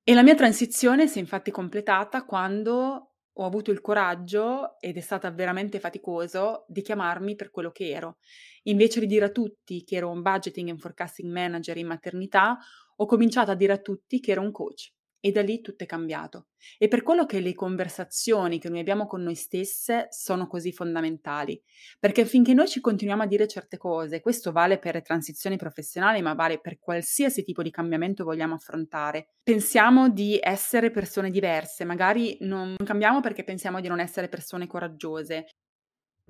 E 0.02 0.12
la 0.12 0.22
mia 0.22 0.34
transizione 0.34 1.06
si 1.06 1.18
è 1.18 1.20
infatti 1.20 1.50
completata 1.50 2.24
quando 2.24 3.16
ho 3.40 3.44
avuto 3.44 3.70
il 3.70 3.80
coraggio, 3.80 4.78
ed 4.80 4.96
è 4.96 5.00
stata 5.00 5.30
veramente 5.30 5.78
faticoso, 5.80 6.64
di 6.68 6.82
chiamarmi 6.82 7.36
per 7.36 7.50
quello 7.50 7.70
che 7.70 7.88
ero. 7.90 8.18
Invece 8.64 9.00
di 9.00 9.06
dire 9.06 9.26
a 9.26 9.30
tutti 9.30 9.84
che 9.84 9.96
ero 9.96 10.10
un 10.10 10.22
budgeting 10.22 10.70
and 10.70 10.80
forecasting 10.80 11.30
manager 11.30 11.76
in 11.76 11.86
maternità, 11.86 12.58
ho 12.96 13.06
cominciato 13.06 13.50
a 13.52 13.54
dire 13.54 13.72
a 13.74 13.78
tutti 13.78 14.20
che 14.20 14.32
ero 14.32 14.42
un 14.42 14.50
coach. 14.50 14.92
E 15.20 15.32
da 15.32 15.42
lì 15.42 15.60
tutto 15.60 15.82
è 15.82 15.86
cambiato. 15.86 16.46
E 16.78 16.86
per 16.86 17.02
quello 17.02 17.26
che 17.26 17.40
le 17.40 17.54
conversazioni 17.54 18.60
che 18.60 18.68
noi 18.68 18.78
abbiamo 18.78 19.06
con 19.06 19.22
noi 19.22 19.34
stesse 19.34 20.06
sono 20.10 20.46
così 20.46 20.72
fondamentali. 20.72 21.60
Perché 21.98 22.24
finché 22.24 22.54
noi 22.54 22.68
ci 22.68 22.80
continuiamo 22.80 23.22
a 23.22 23.26
dire 23.26 23.48
certe 23.48 23.76
cose, 23.78 24.20
questo 24.20 24.52
vale 24.52 24.78
per 24.78 24.94
le 24.94 25.02
transizioni 25.02 25.56
professionali, 25.56 26.22
ma 26.22 26.34
vale 26.34 26.60
per 26.60 26.78
qualsiasi 26.78 27.42
tipo 27.42 27.62
di 27.62 27.70
cambiamento 27.70 28.22
vogliamo 28.22 28.54
affrontare, 28.54 29.30
pensiamo 29.42 30.08
di 30.08 30.38
essere 30.40 30.90
persone 30.90 31.30
diverse, 31.30 31.84
magari 31.84 32.36
non 32.40 32.76
cambiamo 32.84 33.20
perché 33.20 33.42
pensiamo 33.42 33.80
di 33.80 33.88
non 33.88 33.98
essere 33.98 34.28
persone 34.28 34.66
coraggiose. 34.68 35.46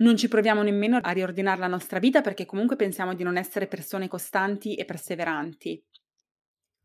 Non 0.00 0.16
ci 0.16 0.28
proviamo 0.28 0.62
nemmeno 0.62 0.98
a 1.02 1.10
riordinare 1.10 1.58
la 1.58 1.66
nostra 1.66 1.98
vita 1.98 2.20
perché 2.20 2.46
comunque 2.46 2.76
pensiamo 2.76 3.14
di 3.14 3.24
non 3.24 3.36
essere 3.36 3.66
persone 3.66 4.06
costanti 4.06 4.76
e 4.76 4.84
perseveranti. 4.84 5.84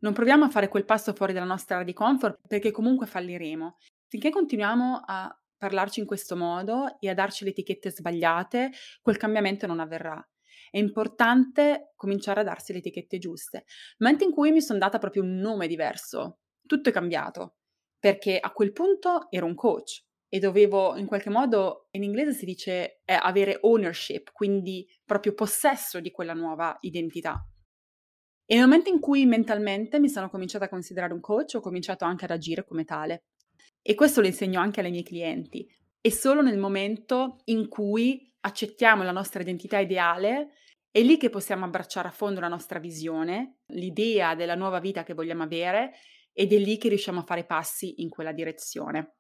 Non 0.04 0.12
proviamo 0.12 0.44
a 0.44 0.50
fare 0.50 0.68
quel 0.68 0.84
passo 0.84 1.14
fuori 1.14 1.32
dalla 1.32 1.46
nostra 1.46 1.76
area 1.76 1.88
di 1.88 1.94
comfort 1.94 2.38
perché 2.46 2.72
comunque 2.72 3.08
falliremo. 3.08 3.78
Finché 4.10 4.32
continuiamo 4.32 5.02
a 5.06 5.34
parlarci 5.58 6.02
in 6.02 6.06
questo 6.06 6.36
modo 6.36 6.98
e 7.00 7.10
a 7.10 7.14
darci 7.14 7.46
le 7.46 7.52
etichette 7.52 7.90
sbagliate, 7.90 8.72
quel 9.02 9.16
cambiamento 9.16 9.66
non 9.66 9.80
avverrà. 9.80 10.22
È 10.70 10.78
importante 10.78 11.94
cominciare 11.96 12.42
a 12.42 12.44
darsi 12.44 12.74
le 12.74 12.80
etichette 12.80 13.18
giuste. 13.18 13.64
Nel 13.98 14.12
momento 14.12 14.26
in 14.26 14.32
cui 14.32 14.52
mi 14.52 14.62
sono 14.62 14.78
data 14.78 15.00
proprio 15.00 15.24
un 15.24 15.36
nome 15.36 15.68
diverso, 15.68 16.40
tutto 16.68 16.90
è 16.90 16.92
cambiato, 16.92 17.56
perché 17.98 18.38
a 18.40 18.52
quel 18.52 18.74
punto 18.74 19.28
ero 19.30 19.46
un 19.46 19.56
coach 19.56 20.04
e 20.28 20.40
dovevo 20.40 20.98
in 20.98 21.06
qualche 21.06 21.30
modo, 21.30 21.88
in 21.92 22.04
inglese 22.04 22.34
si 22.34 22.44
dice 22.44 23.00
eh, 23.06 23.14
avere 23.14 23.60
ownership, 23.62 24.32
quindi 24.34 24.86
proprio 25.06 25.34
possesso 25.34 26.02
di 26.02 26.12
quella 26.12 26.34
nuova 26.34 26.76
identità. 26.82 27.48
E 28.46 28.56
nel 28.56 28.66
momento 28.66 28.90
in 28.90 29.00
cui 29.00 29.26
mentalmente 29.26 30.00
mi 30.00 30.10
sono 30.10 30.30
cominciata 30.30 30.66
a 30.66 30.70
considerare 30.70 31.14
un 31.14 31.22
coach, 31.22 31.56
ho 31.56 31.62
cominciato 31.62 32.06
anche 32.06 32.26
ad 32.26 32.32
agire 32.32 32.66
come 32.66 32.84
tale. 32.84 33.24
E 33.82 33.96
questo 33.96 34.22
lo 34.22 34.28
insegno 34.28 34.60
anche 34.60 34.80
alle 34.80 34.90
mie 34.90 35.04
clienti. 35.04 35.68
E 36.02 36.12
solo 36.12 36.42
nel 36.42 36.58
momento 36.58 37.38
in 37.46 37.68
cui 37.70 38.32
accettiamo 38.42 39.04
la 39.04 39.12
nostra 39.12 39.42
identità 39.42 39.80
ideale, 39.80 40.56
è 40.92 41.02
lì 41.02 41.18
che 41.18 41.30
possiamo 41.30 41.66
abbracciare 41.66 42.08
a 42.08 42.12
fondo 42.12 42.40
la 42.40 42.48
nostra 42.48 42.80
visione, 42.80 43.60
l'idea 43.68 44.36
della 44.36 44.56
nuova 44.56 44.80
vita 44.80 45.04
che 45.04 45.14
vogliamo 45.14 45.44
avere 45.44 45.94
ed 46.32 46.54
è 46.54 46.58
lì 46.58 46.78
che 46.78 46.90
riusciamo 46.90 47.22
a 47.22 47.24
fare 47.24 47.46
passi 47.46 48.02
in 48.02 48.10
quella 48.10 48.32
direzione. 48.32 49.16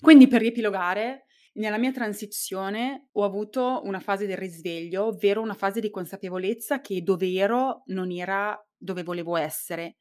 Quindi 0.00 0.28
per 0.28 0.40
riepilogare, 0.40 1.25
nella 1.56 1.78
mia 1.78 1.92
transizione 1.92 3.08
ho 3.12 3.24
avuto 3.24 3.80
una 3.84 4.00
fase 4.00 4.26
del 4.26 4.36
risveglio, 4.36 5.06
ovvero 5.06 5.42
una 5.42 5.54
fase 5.54 5.80
di 5.80 5.90
consapevolezza 5.90 6.80
che 6.80 7.02
dove 7.02 7.32
ero 7.32 7.82
non 7.86 8.10
era 8.10 8.58
dove 8.76 9.02
volevo 9.02 9.36
essere. 9.36 9.96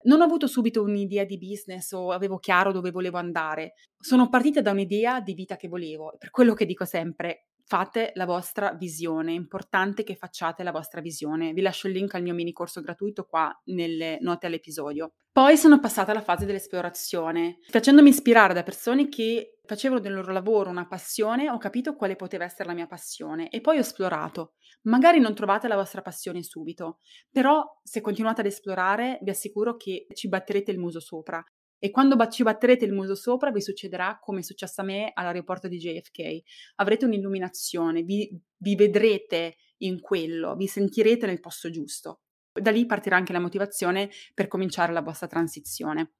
Non 0.00 0.20
ho 0.20 0.24
avuto 0.24 0.46
subito 0.46 0.82
un'idea 0.82 1.24
di 1.24 1.38
business 1.38 1.92
o 1.92 2.12
avevo 2.12 2.38
chiaro 2.38 2.72
dove 2.72 2.90
volevo 2.90 3.18
andare. 3.18 3.74
Sono 3.98 4.28
partita 4.28 4.60
da 4.60 4.70
un'idea 4.70 5.20
di 5.20 5.34
vita 5.34 5.56
che 5.56 5.68
volevo. 5.68 6.14
Per 6.16 6.30
quello 6.30 6.54
che 6.54 6.66
dico 6.66 6.84
sempre, 6.84 7.48
fate 7.68 8.12
la 8.14 8.24
vostra 8.24 8.72
visione, 8.72 9.32
è 9.32 9.34
importante 9.34 10.04
che 10.04 10.14
facciate 10.14 10.62
la 10.62 10.70
vostra 10.70 11.00
visione. 11.00 11.52
Vi 11.52 11.60
lascio 11.60 11.88
il 11.88 11.92
link 11.92 12.14
al 12.14 12.22
mio 12.22 12.32
mini 12.32 12.52
corso 12.52 12.80
gratuito 12.80 13.24
qua 13.24 13.54
nelle 13.64 14.18
note 14.20 14.46
all'episodio. 14.46 15.12
Poi 15.30 15.56
sono 15.58 15.78
passata 15.78 16.12
alla 16.12 16.22
fase 16.22 16.46
dell'esplorazione, 16.46 17.58
facendomi 17.68 18.08
ispirare 18.08 18.54
da 18.54 18.62
persone 18.62 19.08
che 19.08 19.57
facevano 19.68 20.00
del 20.00 20.14
loro 20.14 20.32
lavoro 20.32 20.70
una 20.70 20.86
passione, 20.86 21.50
ho 21.50 21.58
capito 21.58 21.94
quale 21.94 22.16
poteva 22.16 22.44
essere 22.44 22.68
la 22.70 22.74
mia 22.74 22.86
passione 22.86 23.50
e 23.50 23.60
poi 23.60 23.76
ho 23.76 23.80
esplorato. 23.80 24.54
Magari 24.84 25.20
non 25.20 25.34
trovate 25.34 25.68
la 25.68 25.76
vostra 25.76 26.00
passione 26.00 26.42
subito, 26.42 27.00
però 27.30 27.62
se 27.82 28.00
continuate 28.00 28.40
ad 28.40 28.46
esplorare 28.46 29.18
vi 29.20 29.28
assicuro 29.28 29.76
che 29.76 30.06
ci 30.14 30.28
batterete 30.28 30.70
il 30.70 30.78
muso 30.78 31.00
sopra 31.00 31.44
e 31.78 31.90
quando 31.90 32.16
ci 32.28 32.42
batterete 32.42 32.86
il 32.86 32.94
muso 32.94 33.14
sopra 33.14 33.50
vi 33.50 33.60
succederà 33.60 34.18
come 34.20 34.40
è 34.40 34.42
successo 34.42 34.80
a 34.80 34.84
me 34.84 35.10
all'aeroporto 35.12 35.68
di 35.68 35.76
JFK. 35.76 36.42
Avrete 36.76 37.04
un'illuminazione, 37.04 38.02
vi, 38.02 38.34
vi 38.56 38.74
vedrete 38.74 39.56
in 39.82 40.00
quello, 40.00 40.56
vi 40.56 40.66
sentirete 40.66 41.26
nel 41.26 41.40
posto 41.40 41.68
giusto. 41.68 42.22
Da 42.50 42.70
lì 42.70 42.86
partirà 42.86 43.16
anche 43.16 43.34
la 43.34 43.38
motivazione 43.38 44.08
per 44.32 44.48
cominciare 44.48 44.94
la 44.94 45.02
vostra 45.02 45.26
transizione. 45.26 46.14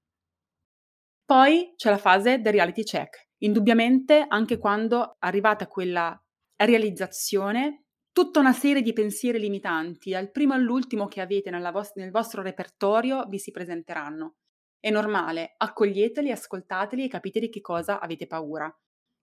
Poi 1.25 1.73
c'è 1.77 1.89
la 1.89 1.99
fase 1.99 2.41
del 2.41 2.53
reality 2.53 2.85
check. 2.85 3.28
Indubbiamente, 3.39 4.25
anche 4.27 4.59
quando 4.59 5.17
arrivate 5.21 5.65
a 5.65 5.69
quella 5.69 6.21
realizzazione, 6.57 7.85
tutta 8.13 8.41
una 8.41 8.53
serie 8.53 8.83
di 8.83 8.93
pensieri 8.93 9.39
limitanti, 9.39 10.11
dal 10.11 10.31
primo 10.31 10.55
all'ultimo 10.55 11.07
che 11.07 11.21
avete 11.21 11.51
vo- 11.51 11.91
nel 11.95 12.11
vostro 12.11 12.43
repertorio, 12.43 13.27
vi 13.29 13.39
si 13.39 13.53
presenteranno. 13.53 14.37
È 14.81 14.91
normale, 14.91 15.55
accoglieteli, 15.57 16.31
ascoltateli 16.31 17.05
e 17.05 17.09
capite 17.09 17.41
di 17.41 17.49
che 17.49 17.61
cosa 17.61 18.01
avete 18.01 18.27
paura. 18.27 18.73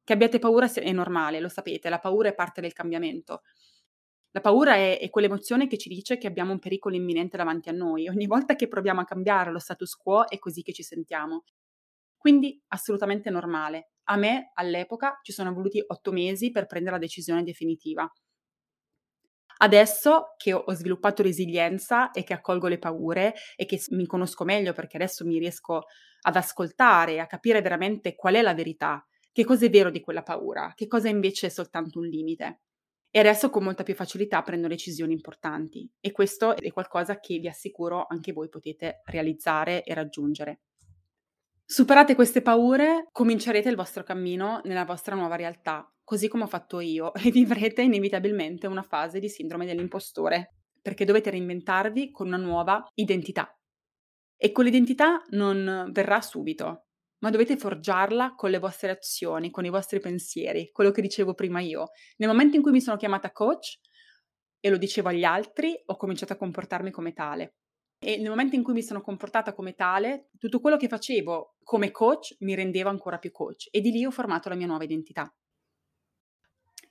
Che 0.03 0.13
abbiate 0.13 0.39
paura 0.39 0.71
è 0.71 0.91
normale, 0.91 1.39
lo 1.39 1.49
sapete, 1.49 1.89
la 1.89 1.99
paura 1.99 2.29
è 2.29 2.35
parte 2.35 2.61
del 2.61 2.73
cambiamento. 2.73 3.41
La 4.31 4.41
paura 4.41 4.75
è, 4.75 4.99
è, 4.99 5.09
quell'emozione 5.09 5.67
che 5.67 5.77
ci 5.77 5.89
dice 5.89 6.17
che 6.17 6.27
abbiamo 6.27 6.51
un 6.51 6.59
pericolo 6.59 6.95
imminente 6.95 7.37
davanti 7.37 7.69
a 7.69 7.71
noi. 7.71 8.07
Ogni 8.07 8.27
volta 8.27 8.55
che 8.55 8.67
proviamo 8.67 9.01
a 9.01 9.05
cambiare 9.05 9.51
lo 9.51 9.59
status 9.59 9.95
quo 9.95 10.27
è 10.27 10.37
così 10.39 10.61
che 10.61 10.73
ci 10.73 10.83
sentiamo. 10.83 11.43
Quindi 12.25 12.59
assolutamente 12.69 13.29
normale. 13.29 13.91
A 14.05 14.15
me 14.15 14.49
all'epoca 14.55 15.19
ci 15.21 15.31
sono 15.31 15.53
voluti 15.53 15.83
otto 15.85 16.11
mesi 16.11 16.49
per 16.49 16.65
prendere 16.65 16.95
la 16.95 17.01
decisione 17.03 17.43
definitiva. 17.43 18.11
Adesso 19.57 20.33
che 20.35 20.51
ho 20.53 20.73
sviluppato 20.73 21.21
resilienza 21.21 22.09
e 22.09 22.23
che 22.23 22.33
accolgo 22.33 22.67
le 22.67 22.79
paure 22.79 23.35
e 23.55 23.65
che 23.65 23.79
mi 23.91 24.07
conosco 24.07 24.43
meglio 24.43 24.73
perché 24.73 24.97
adesso 24.97 25.23
mi 25.23 25.37
riesco 25.37 25.83
ad 26.21 26.35
ascoltare, 26.35 27.19
a 27.19 27.27
capire 27.27 27.61
veramente 27.61 28.15
qual 28.15 28.33
è 28.33 28.41
la 28.41 28.55
verità, 28.55 29.05
che 29.31 29.43
cosa 29.45 29.65
è 29.65 29.69
vero 29.69 29.91
di 29.91 29.99
quella 30.01 30.23
paura, 30.23 30.71
che 30.75 30.87
cosa 30.87 31.09
invece 31.09 31.45
è 31.45 31.49
soltanto 31.51 31.99
un 31.99 32.07
limite. 32.07 32.61
E 33.11 33.19
adesso 33.19 33.51
con 33.51 33.63
molta 33.63 33.83
più 33.83 33.93
facilità 33.93 34.41
prendo 34.41 34.67
decisioni 34.67 35.13
importanti 35.13 35.87
e 35.99 36.11
questo 36.11 36.57
è 36.57 36.71
qualcosa 36.71 37.19
che 37.19 37.37
vi 37.37 37.47
assicuro 37.47 38.07
anche 38.09 38.33
voi 38.33 38.49
potete 38.49 39.01
realizzare 39.05 39.83
e 39.83 39.93
raggiungere. 39.93 40.61
Superate 41.67 42.13
queste 42.13 42.43
paure, 42.43 43.07
comincerete 43.11 43.69
il 43.69 43.75
vostro 43.75 44.03
cammino 44.03 44.61
nella 44.65 44.85
vostra 44.85 45.15
nuova 45.15 45.35
realtà, 45.35 45.91
così 46.03 46.27
come 46.27 46.43
ho 46.43 46.47
fatto 46.47 46.79
io, 46.79 47.11
e 47.15 47.31
vivrete 47.31 47.81
inevitabilmente 47.81 48.67
una 48.67 48.83
fase 48.83 49.19
di 49.19 49.27
sindrome 49.27 49.65
dell'impostore, 49.65 50.57
perché 50.79 51.05
dovete 51.05 51.31
reinventarvi 51.31 52.11
con 52.11 52.27
una 52.27 52.37
nuova 52.37 52.87
identità. 52.93 53.51
E 54.37 54.51
quell'identità 54.51 55.23
non 55.29 55.89
verrà 55.91 56.21
subito, 56.21 56.85
ma 57.23 57.31
dovete 57.31 57.57
forgiarla 57.57 58.35
con 58.35 58.51
le 58.51 58.59
vostre 58.59 58.91
azioni, 58.91 59.49
con 59.49 59.65
i 59.65 59.69
vostri 59.69 59.99
pensieri, 59.99 60.69
quello 60.71 60.91
che 60.91 61.01
dicevo 61.01 61.33
prima 61.33 61.61
io. 61.61 61.87
Nel 62.17 62.29
momento 62.29 62.57
in 62.57 62.61
cui 62.61 62.73
mi 62.73 62.81
sono 62.81 62.95
chiamata 62.95 63.31
coach 63.31 63.79
e 64.59 64.69
lo 64.69 64.77
dicevo 64.77 65.09
agli 65.09 65.23
altri, 65.23 65.75
ho 65.83 65.95
cominciato 65.95 66.33
a 66.33 66.37
comportarmi 66.37 66.91
come 66.91 67.13
tale. 67.13 67.55
E 68.05 68.17
nel 68.17 68.29
momento 68.29 68.53
in 68.53 68.61
cui 68.61 68.73
mi 68.73 68.83
sono 68.83 69.01
comportata 69.01 69.51
come 69.51 69.73
tale, 69.73 70.29
tutto 70.37 70.59
quello 70.59 70.77
che 70.77 70.87
facevo 70.87 71.55
come 71.63 71.89
coach 71.89 72.35
mi 72.41 72.53
rendeva 72.53 72.91
ancora 72.91 73.17
più 73.17 73.31
coach 73.31 73.67
e 73.71 73.81
di 73.81 73.89
lì 73.89 74.05
ho 74.05 74.11
formato 74.11 74.47
la 74.47 74.53
mia 74.53 74.67
nuova 74.67 74.83
identità. 74.83 75.35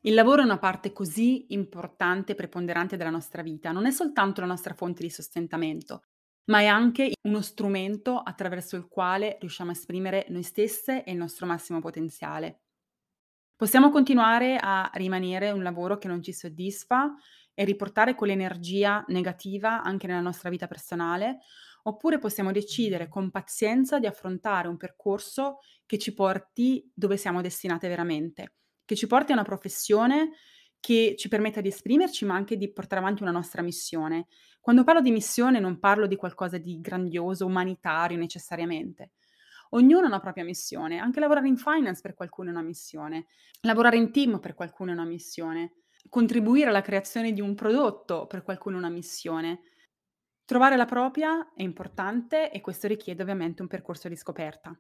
Il 0.01 0.15
lavoro 0.15 0.43
è 0.43 0.45
una 0.45 0.59
parte 0.59 0.93
così 0.93 1.53
importante 1.53 2.33
e 2.33 2.35
preponderante 2.35 2.97
della 2.97 3.11
nostra 3.11 3.43
vita, 3.43 3.71
non 3.71 3.87
è 3.87 3.93
soltanto 3.93 4.41
la 4.41 4.49
nostra 4.49 4.75
fonte 4.75 5.03
di 5.05 5.09
sostentamento, 5.09 6.03
ma 6.47 6.59
è 6.59 6.67
anche 6.67 7.13
uno 7.29 7.43
strumento 7.43 8.19
attraverso 8.19 8.75
il 8.75 8.89
quale 8.89 9.37
riusciamo 9.39 9.71
a 9.71 9.75
esprimere 9.75 10.27
noi 10.31 10.43
stesse 10.43 11.05
e 11.05 11.13
il 11.13 11.17
nostro 11.17 11.47
massimo 11.47 11.79
potenziale. 11.79 12.63
Possiamo 13.55 13.91
continuare 13.91 14.59
a 14.61 14.91
rimanere 14.95 15.53
un 15.53 15.63
lavoro 15.63 15.97
che 15.97 16.09
non 16.09 16.21
ci 16.21 16.33
soddisfa 16.33 17.15
e 17.55 17.65
riportare 17.65 18.15
quell'energia 18.15 19.05
negativa 19.09 19.83
anche 19.83 20.07
nella 20.07 20.21
nostra 20.21 20.51
vita 20.51 20.67
personale, 20.67 21.39
oppure 21.85 22.19
possiamo 22.19 22.53
decidere 22.53 23.09
con 23.09 23.31
pazienza 23.31 23.99
di 23.99 24.07
affrontare 24.07 24.69
un 24.69 24.77
percorso 24.77 25.59
che 25.87 25.99
ci 25.99 26.13
porti 26.13 26.91
dove 26.95 27.17
siamo 27.17 27.41
destinate 27.41 27.89
veramente 27.89 28.55
che 28.85 28.97
ci 28.97 29.07
porti 29.07 29.33
a 29.33 29.35
una 29.35 29.45
professione 29.45 30.33
che 30.79 31.15
ci 31.17 31.29
permetta 31.29 31.63
di 31.63 31.69
esprimerci, 31.69 32.27
ma 32.27 32.35
anche 32.35 32.57
di 32.57 32.71
portare 32.71 33.01
avanti 33.01 33.23
una 33.23 33.33
nostra 33.33 33.63
missione. 33.63 34.27
Quando 34.61 34.85
parlo 34.85 35.01
di 35.01 35.11
missione 35.11 35.59
non 35.59 35.79
parlo 35.79 36.07
di 36.07 36.17
qualcosa 36.17 36.59
di 36.59 36.79
grandioso, 36.81 37.47
umanitario 37.47 38.19
necessariamente. 38.19 39.13
Ognuno 39.71 40.05
ha 40.05 40.09
una 40.09 40.21
propria 40.21 40.45
missione, 40.45 40.99
anche 40.99 41.21
lavorare 41.21 41.49
in 41.49 41.57
finance 41.57 42.03
per 42.03 42.15
qualcuno 42.15 42.51
è 42.51 42.53
una 42.53 42.63
missione, 42.63 43.27
lavorare 43.63 43.97
in 43.97 44.13
team 44.13 44.39
per 44.41 44.55
qualcuno 44.55 44.91
è 44.91 44.95
una 44.95 45.07
missione, 45.07 45.84
contribuire 46.09 46.69
alla 46.69 46.83
creazione 46.83 47.33
di 47.33 47.41
un 47.41 47.55
prodotto 47.55 48.27
per 48.27 48.43
qualcuno 48.43 48.77
una 48.77 48.89
missione. 48.89 49.61
Trovare 50.45 50.77
la 50.77 50.85
propria 50.85 51.53
è 51.55 51.63
importante 51.63 52.51
e 52.51 52.61
questo 52.61 52.87
richiede 52.87 53.23
ovviamente 53.23 53.63
un 53.63 53.69
percorso 53.69 54.09
di 54.09 54.17
scoperta. 54.17 54.79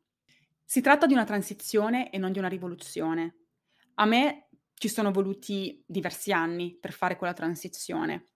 Si 0.64 0.80
tratta 0.80 1.06
di 1.06 1.12
una 1.12 1.24
transizione 1.24 2.10
e 2.10 2.18
non 2.18 2.32
di 2.32 2.38
una 2.38 2.48
rivoluzione. 2.48 3.37
A 3.94 4.06
me 4.06 4.48
ci 4.74 4.88
sono 4.88 5.12
voluti 5.12 5.82
diversi 5.87 6.32
anni 6.32 6.76
per 6.78 6.92
fare 6.92 7.16
quella 7.16 7.32
transizione. 7.32 8.26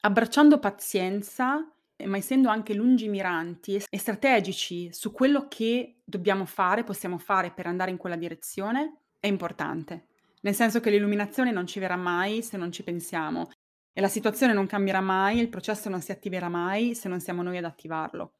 Abbracciando 0.00 0.58
pazienza, 0.58 1.66
ma 2.04 2.16
essendo 2.16 2.48
anche 2.48 2.74
lungimiranti 2.74 3.82
e 3.88 3.98
strategici 3.98 4.92
su 4.92 5.12
quello 5.12 5.48
che 5.48 6.00
dobbiamo 6.04 6.44
fare, 6.44 6.84
possiamo 6.84 7.18
fare 7.18 7.52
per 7.52 7.66
andare 7.66 7.90
in 7.90 7.96
quella 7.96 8.16
direzione, 8.16 8.98
è 9.18 9.26
importante. 9.26 10.08
Nel 10.44 10.54
senso 10.54 10.80
che 10.80 10.90
l'illuminazione 10.90 11.50
non 11.50 11.66
ci 11.66 11.80
verrà 11.80 11.96
mai 11.96 12.42
se 12.42 12.58
non 12.58 12.70
ci 12.70 12.82
pensiamo 12.82 13.48
e 13.92 14.00
la 14.00 14.08
situazione 14.08 14.52
non 14.52 14.66
cambierà 14.66 15.00
mai, 15.00 15.38
il 15.38 15.48
processo 15.48 15.88
non 15.88 16.02
si 16.02 16.12
attiverà 16.12 16.48
mai 16.48 16.94
se 16.94 17.08
non 17.08 17.20
siamo 17.20 17.42
noi 17.42 17.56
ad 17.56 17.64
attivarlo. 17.64 18.34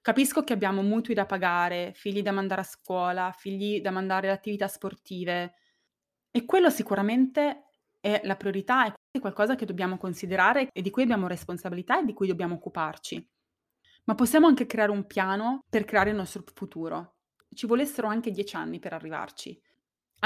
Capisco 0.00 0.42
che 0.42 0.52
abbiamo 0.52 0.82
mutui 0.82 1.14
da 1.14 1.26
pagare, 1.26 1.92
figli 1.94 2.22
da 2.22 2.32
mandare 2.32 2.62
a 2.62 2.64
scuola, 2.64 3.32
figli 3.36 3.80
da 3.80 3.90
mandare 3.90 4.26
alle 4.26 4.36
attività 4.36 4.66
sportive, 4.66 5.54
e 6.32 6.44
quello 6.44 6.68
sicuramente 6.68 7.70
è 8.00 8.20
la 8.24 8.36
priorità, 8.36 8.92
è 9.10 9.20
qualcosa 9.20 9.54
che 9.54 9.66
dobbiamo 9.66 9.98
considerare 9.98 10.68
e 10.72 10.82
di 10.82 10.90
cui 10.90 11.02
abbiamo 11.02 11.28
responsabilità 11.28 12.00
e 12.00 12.04
di 12.04 12.12
cui 12.12 12.26
dobbiamo 12.26 12.54
occuparci. 12.54 13.24
Ma 14.04 14.14
possiamo 14.14 14.46
anche 14.46 14.66
creare 14.66 14.90
un 14.90 15.06
piano 15.06 15.60
per 15.68 15.84
creare 15.84 16.10
il 16.10 16.16
nostro 16.16 16.42
futuro. 16.54 17.18
Ci 17.48 17.66
volessero 17.66 18.08
anche 18.08 18.30
dieci 18.30 18.56
anni 18.56 18.78
per 18.78 18.92
arrivarci. 18.92 19.60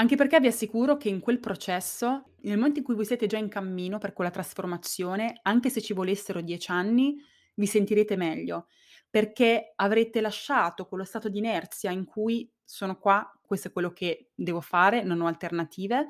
Anche 0.01 0.15
perché 0.15 0.39
vi 0.39 0.47
assicuro 0.47 0.97
che 0.97 1.09
in 1.09 1.19
quel 1.19 1.39
processo, 1.39 2.33
nel 2.41 2.57
momento 2.57 2.79
in 2.79 2.85
cui 2.85 2.95
voi 2.95 3.05
siete 3.05 3.27
già 3.27 3.37
in 3.37 3.49
cammino 3.49 3.99
per 3.99 4.13
quella 4.13 4.31
trasformazione, 4.31 5.37
anche 5.43 5.69
se 5.69 5.79
ci 5.79 5.93
volessero 5.93 6.41
dieci 6.41 6.71
anni, 6.71 7.17
vi 7.53 7.67
sentirete 7.67 8.15
meglio, 8.15 8.65
perché 9.11 9.73
avrete 9.75 10.19
lasciato 10.19 10.87
quello 10.87 11.03
stato 11.03 11.29
di 11.29 11.37
inerzia 11.37 11.91
in 11.91 12.05
cui 12.05 12.51
sono 12.65 12.97
qua, 12.97 13.31
questo 13.45 13.67
è 13.67 13.71
quello 13.71 13.93
che 13.93 14.31
devo 14.33 14.59
fare, 14.59 15.03
non 15.03 15.21
ho 15.21 15.27
alternative 15.27 16.07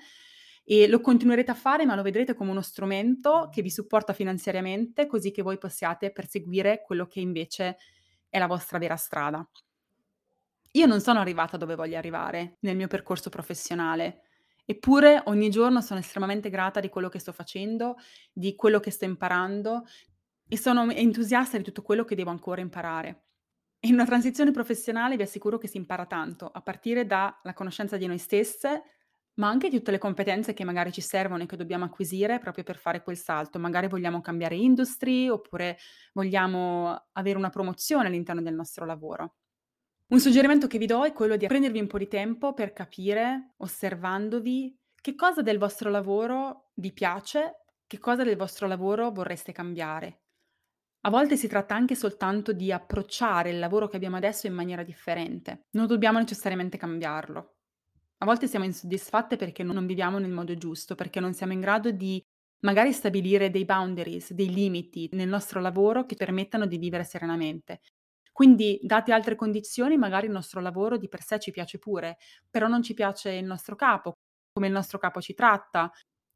e 0.63 0.87
lo 0.87 1.01
continuerete 1.01 1.51
a 1.51 1.55
fare, 1.55 1.85
ma 1.85 1.93
lo 1.93 2.01
vedrete 2.01 2.33
come 2.33 2.51
uno 2.51 2.61
strumento 2.61 3.49
che 3.51 3.61
vi 3.61 3.69
supporta 3.69 4.13
finanziariamente 4.13 5.05
così 5.05 5.31
che 5.31 5.41
voi 5.41 5.57
possiate 5.57 6.13
perseguire 6.13 6.81
quello 6.81 7.07
che 7.07 7.19
invece 7.19 7.75
è 8.29 8.39
la 8.39 8.47
vostra 8.47 8.77
vera 8.77 8.95
strada. 8.95 9.45
Io 10.71 10.85
non 10.85 11.01
sono 11.01 11.19
arrivata 11.19 11.57
dove 11.57 11.75
voglio 11.75 11.97
arrivare 11.97 12.57
nel 12.61 12.75
mio 12.75 12.87
percorso 12.87 13.29
professionale, 13.29 14.21
eppure 14.65 15.21
ogni 15.25 15.49
giorno 15.49 15.81
sono 15.81 15.99
estremamente 15.99 16.49
grata 16.49 16.79
di 16.79 16.89
quello 16.89 17.09
che 17.09 17.19
sto 17.19 17.33
facendo, 17.33 17.95
di 18.31 18.55
quello 18.55 18.79
che 18.79 18.91
sto 18.91 19.05
imparando 19.05 19.83
e 20.47 20.57
sono 20.57 20.89
entusiasta 20.91 21.57
di 21.57 21.63
tutto 21.63 21.81
quello 21.81 22.05
che 22.05 22.15
devo 22.15 22.29
ancora 22.29 22.61
imparare. 22.61 23.25
In 23.81 23.93
una 23.93 24.05
transizione 24.05 24.51
professionale 24.51 25.17
vi 25.17 25.23
assicuro 25.23 25.57
che 25.57 25.67
si 25.67 25.77
impara 25.77 26.05
tanto, 26.05 26.47
a 26.47 26.61
partire 26.61 27.05
dalla 27.05 27.53
conoscenza 27.53 27.97
di 27.97 28.05
noi 28.07 28.17
stesse, 28.19 28.83
ma 29.35 29.47
anche 29.49 29.69
di 29.69 29.77
tutte 29.77 29.91
le 29.91 29.97
competenze 29.97 30.53
che 30.53 30.63
magari 30.63 30.91
ci 30.91 31.01
servono 31.01 31.43
e 31.43 31.45
che 31.47 31.55
dobbiamo 31.57 31.85
acquisire 31.85 32.39
proprio 32.39 32.63
per 32.63 32.77
fare 32.77 33.01
quel 33.03 33.17
salto. 33.17 33.59
Magari 33.59 33.87
vogliamo 33.87 34.21
cambiare 34.21 34.55
industry 34.55 35.27
oppure 35.29 35.77
vogliamo 36.13 37.07
avere 37.13 37.37
una 37.37 37.49
promozione 37.49 38.07
all'interno 38.07 38.41
del 38.41 38.53
nostro 38.55 38.85
lavoro. 38.85 39.35
Un 40.11 40.19
suggerimento 40.19 40.67
che 40.67 40.77
vi 40.77 40.85
do 40.85 41.03
è 41.03 41.13
quello 41.13 41.35
di 41.35 41.47
prendervi 41.47 41.79
un 41.79 41.87
po' 41.87 41.97
di 41.97 42.07
tempo 42.07 42.53
per 42.53 42.73
capire, 42.73 43.53
osservandovi, 43.57 44.77
che 45.01 45.15
cosa 45.15 45.41
del 45.41 45.57
vostro 45.57 45.89
lavoro 45.89 46.71
vi 46.75 46.91
piace, 46.91 47.63
che 47.87 47.97
cosa 47.97 48.23
del 48.23 48.37
vostro 48.37 48.67
lavoro 48.67 49.11
vorreste 49.11 49.51
cambiare 49.51 50.21
a 51.03 51.09
volte 51.09 51.35
si 51.35 51.47
tratta 51.47 51.73
anche 51.73 51.95
soltanto 51.95 52.53
di 52.53 52.71
approcciare 52.71 53.49
il 53.49 53.57
lavoro 53.57 53.87
che 53.87 53.95
abbiamo 53.95 54.17
adesso 54.17 54.45
in 54.45 54.53
maniera 54.53 54.83
differente. 54.83 55.65
Non 55.71 55.87
dobbiamo 55.87 56.19
necessariamente 56.19 56.77
cambiarlo. 56.77 57.55
A 58.19 58.25
volte 58.25 58.45
siamo 58.45 58.65
insoddisfatte 58.65 59.35
perché 59.35 59.63
non 59.63 59.87
viviamo 59.87 60.19
nel 60.19 60.29
modo 60.31 60.55
giusto, 60.55 60.93
perché 60.93 61.19
non 61.19 61.33
siamo 61.33 61.53
in 61.53 61.59
grado 61.59 61.89
di 61.89 62.23
magari 62.59 62.93
stabilire 62.93 63.49
dei 63.49 63.65
boundaries, 63.65 64.33
dei 64.33 64.53
limiti 64.53 65.09
nel 65.13 65.27
nostro 65.27 65.59
lavoro 65.59 66.05
che 66.05 66.13
permettano 66.13 66.67
di 66.67 66.77
vivere 66.77 67.03
serenamente. 67.03 67.79
Quindi, 68.31 68.79
date 68.81 69.11
altre 69.11 69.35
condizioni, 69.35 69.97
magari 69.97 70.25
il 70.27 70.31
nostro 70.31 70.61
lavoro 70.61 70.97
di 70.97 71.07
per 71.09 71.21
sé 71.21 71.39
ci 71.39 71.51
piace 71.51 71.79
pure, 71.79 72.17
però 72.49 72.67
non 72.67 72.81
ci 72.81 72.93
piace 72.93 73.31
il 73.31 73.45
nostro 73.45 73.75
capo, 73.75 74.13
come 74.53 74.67
il 74.67 74.73
nostro 74.73 74.97
capo 74.97 75.21
ci 75.21 75.33
tratta, 75.33 75.91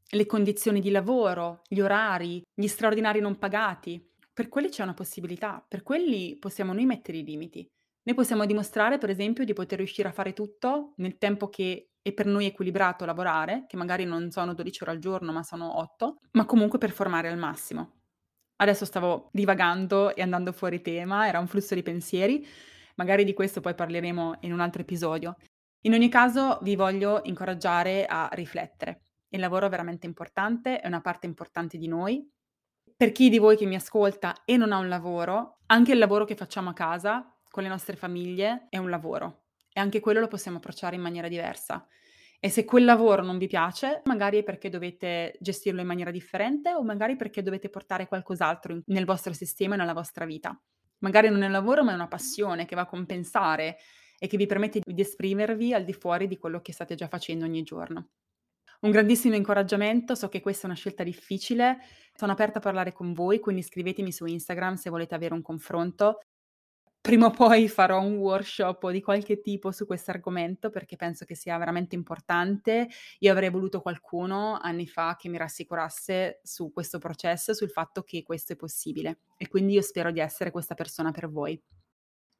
le 0.08 0.26
condizioni 0.26 0.80
di 0.80 0.90
lavoro, 0.90 1.62
gli 1.68 1.80
orari, 1.80 2.42
gli 2.54 2.66
straordinari 2.66 3.20
non 3.20 3.38
pagati. 3.38 4.04
Per 4.32 4.48
quelli 4.48 4.68
c'è 4.68 4.82
una 4.82 4.94
possibilità, 4.94 5.64
per 5.66 5.82
quelli 5.82 6.36
possiamo 6.38 6.72
noi 6.72 6.84
mettere 6.86 7.18
i 7.18 7.24
limiti. 7.24 7.66
Noi 8.02 8.14
possiamo 8.14 8.46
dimostrare, 8.46 8.98
per 8.98 9.10
esempio, 9.10 9.44
di 9.44 9.52
poter 9.52 9.78
riuscire 9.78 10.08
a 10.08 10.12
fare 10.12 10.32
tutto 10.32 10.92
nel 10.98 11.18
tempo 11.18 11.48
che 11.48 11.88
è 12.00 12.12
per 12.12 12.26
noi 12.26 12.46
equilibrato 12.46 13.04
lavorare, 13.04 13.64
che 13.66 13.76
magari 13.76 14.04
non 14.04 14.30
sono 14.30 14.54
12 14.54 14.82
ore 14.84 14.92
al 14.92 14.98
giorno, 14.98 15.32
ma 15.32 15.42
sono 15.42 15.78
8, 15.80 16.18
ma 16.32 16.44
comunque 16.44 16.78
performare 16.78 17.28
al 17.28 17.38
massimo. 17.38 17.95
Adesso 18.56 18.84
stavo 18.84 19.28
divagando 19.32 20.14
e 20.14 20.22
andando 20.22 20.52
fuori 20.52 20.80
tema, 20.80 21.28
era 21.28 21.38
un 21.38 21.46
flusso 21.46 21.74
di 21.74 21.82
pensieri, 21.82 22.46
magari 22.96 23.24
di 23.24 23.34
questo 23.34 23.60
poi 23.60 23.74
parleremo 23.74 24.38
in 24.40 24.52
un 24.52 24.60
altro 24.60 24.82
episodio. 24.82 25.36
In 25.82 25.92
ogni 25.92 26.08
caso 26.08 26.58
vi 26.62 26.74
voglio 26.74 27.20
incoraggiare 27.24 28.06
a 28.06 28.28
riflettere. 28.32 29.02
Il 29.28 29.40
lavoro 29.40 29.66
è 29.66 29.68
veramente 29.68 30.06
importante, 30.06 30.80
è 30.80 30.86
una 30.86 31.00
parte 31.00 31.26
importante 31.26 31.76
di 31.76 31.86
noi, 31.86 32.26
per 32.96 33.12
chi 33.12 33.28
di 33.28 33.38
voi 33.38 33.56
che 33.56 33.66
mi 33.66 33.74
ascolta 33.74 34.44
e 34.44 34.56
non 34.56 34.72
ha 34.72 34.78
un 34.78 34.88
lavoro, 34.88 35.58
anche 35.66 35.92
il 35.92 35.98
lavoro 35.98 36.24
che 36.24 36.34
facciamo 36.34 36.70
a 36.70 36.74
casa 36.74 37.30
con 37.50 37.62
le 37.62 37.68
nostre 37.68 37.96
famiglie 37.96 38.66
è 38.70 38.78
un 38.78 38.88
lavoro 38.88 39.44
e 39.72 39.80
anche 39.80 40.00
quello 40.00 40.20
lo 40.20 40.28
possiamo 40.28 40.56
approcciare 40.56 40.96
in 40.96 41.02
maniera 41.02 41.28
diversa. 41.28 41.86
E 42.38 42.50
se 42.50 42.64
quel 42.64 42.84
lavoro 42.84 43.22
non 43.22 43.38
vi 43.38 43.46
piace, 43.46 44.02
magari 44.04 44.38
è 44.38 44.42
perché 44.42 44.68
dovete 44.68 45.36
gestirlo 45.40 45.80
in 45.80 45.86
maniera 45.86 46.10
differente 46.10 46.74
o 46.74 46.82
magari 46.82 47.16
perché 47.16 47.42
dovete 47.42 47.68
portare 47.68 48.06
qualcos'altro 48.06 48.80
nel 48.86 49.04
vostro 49.04 49.32
sistema 49.32 49.74
e 49.74 49.78
nella 49.78 49.94
vostra 49.94 50.24
vita. 50.24 50.58
Magari 50.98 51.28
non 51.28 51.42
è 51.42 51.46
un 51.46 51.52
lavoro, 51.52 51.84
ma 51.84 51.92
è 51.92 51.94
una 51.94 52.08
passione 52.08 52.66
che 52.66 52.74
va 52.74 52.82
a 52.82 52.86
compensare 52.86 53.78
e 54.18 54.26
che 54.26 54.36
vi 54.36 54.46
permette 54.46 54.80
di 54.84 55.00
esprimervi 55.00 55.74
al 55.74 55.84
di 55.84 55.92
fuori 55.92 56.26
di 56.26 56.38
quello 56.38 56.60
che 56.60 56.72
state 56.72 56.94
già 56.94 57.08
facendo 57.08 57.44
ogni 57.44 57.62
giorno 57.62 58.10
un 58.80 58.90
grandissimo 58.90 59.34
incoraggiamento, 59.34 60.14
so 60.14 60.28
che 60.28 60.40
questa 60.40 60.64
è 60.64 60.66
una 60.66 60.74
scelta 60.74 61.02
difficile, 61.02 61.78
sono 62.14 62.32
aperta 62.32 62.58
a 62.58 62.62
parlare 62.62 62.92
con 62.92 63.12
voi, 63.12 63.40
quindi 63.40 63.62
scrivetemi 63.62 64.12
su 64.12 64.26
Instagram 64.26 64.74
se 64.74 64.90
volete 64.90 65.14
avere 65.14 65.34
un 65.34 65.42
confronto. 65.42 66.20
Prima 67.06 67.26
o 67.26 67.30
poi 67.30 67.68
farò 67.68 68.00
un 68.00 68.16
workshop 68.16 68.90
di 68.90 69.00
qualche 69.00 69.40
tipo 69.40 69.70
su 69.70 69.86
questo 69.86 70.10
argomento 70.10 70.70
perché 70.70 70.96
penso 70.96 71.24
che 71.24 71.36
sia 71.36 71.56
veramente 71.56 71.94
importante. 71.94 72.88
Io 73.20 73.30
avrei 73.30 73.48
voluto 73.48 73.80
qualcuno 73.80 74.58
anni 74.60 74.88
fa 74.88 75.14
che 75.16 75.28
mi 75.28 75.36
rassicurasse 75.36 76.40
su 76.42 76.72
questo 76.72 76.98
processo, 76.98 77.54
sul 77.54 77.70
fatto 77.70 78.02
che 78.02 78.24
questo 78.24 78.54
è 78.54 78.56
possibile 78.56 79.20
e 79.36 79.46
quindi 79.46 79.74
io 79.74 79.82
spero 79.82 80.10
di 80.10 80.18
essere 80.18 80.50
questa 80.50 80.74
persona 80.74 81.12
per 81.12 81.30
voi. 81.30 81.62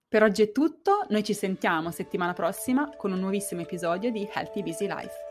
Per 0.09 0.25
oggi 0.25 0.43
è 0.43 0.51
tutto, 0.51 1.07
noi 1.11 1.23
ci 1.23 1.33
sentiamo 1.33 1.93
settimana 1.93 2.33
prossima 2.33 2.91
con 2.97 3.13
un 3.13 3.21
nuovissimo 3.21 3.61
episodio 3.61 4.11
di 4.11 4.29
Healthy 4.29 4.65
Busy 4.65 4.89
Life. 4.89 5.26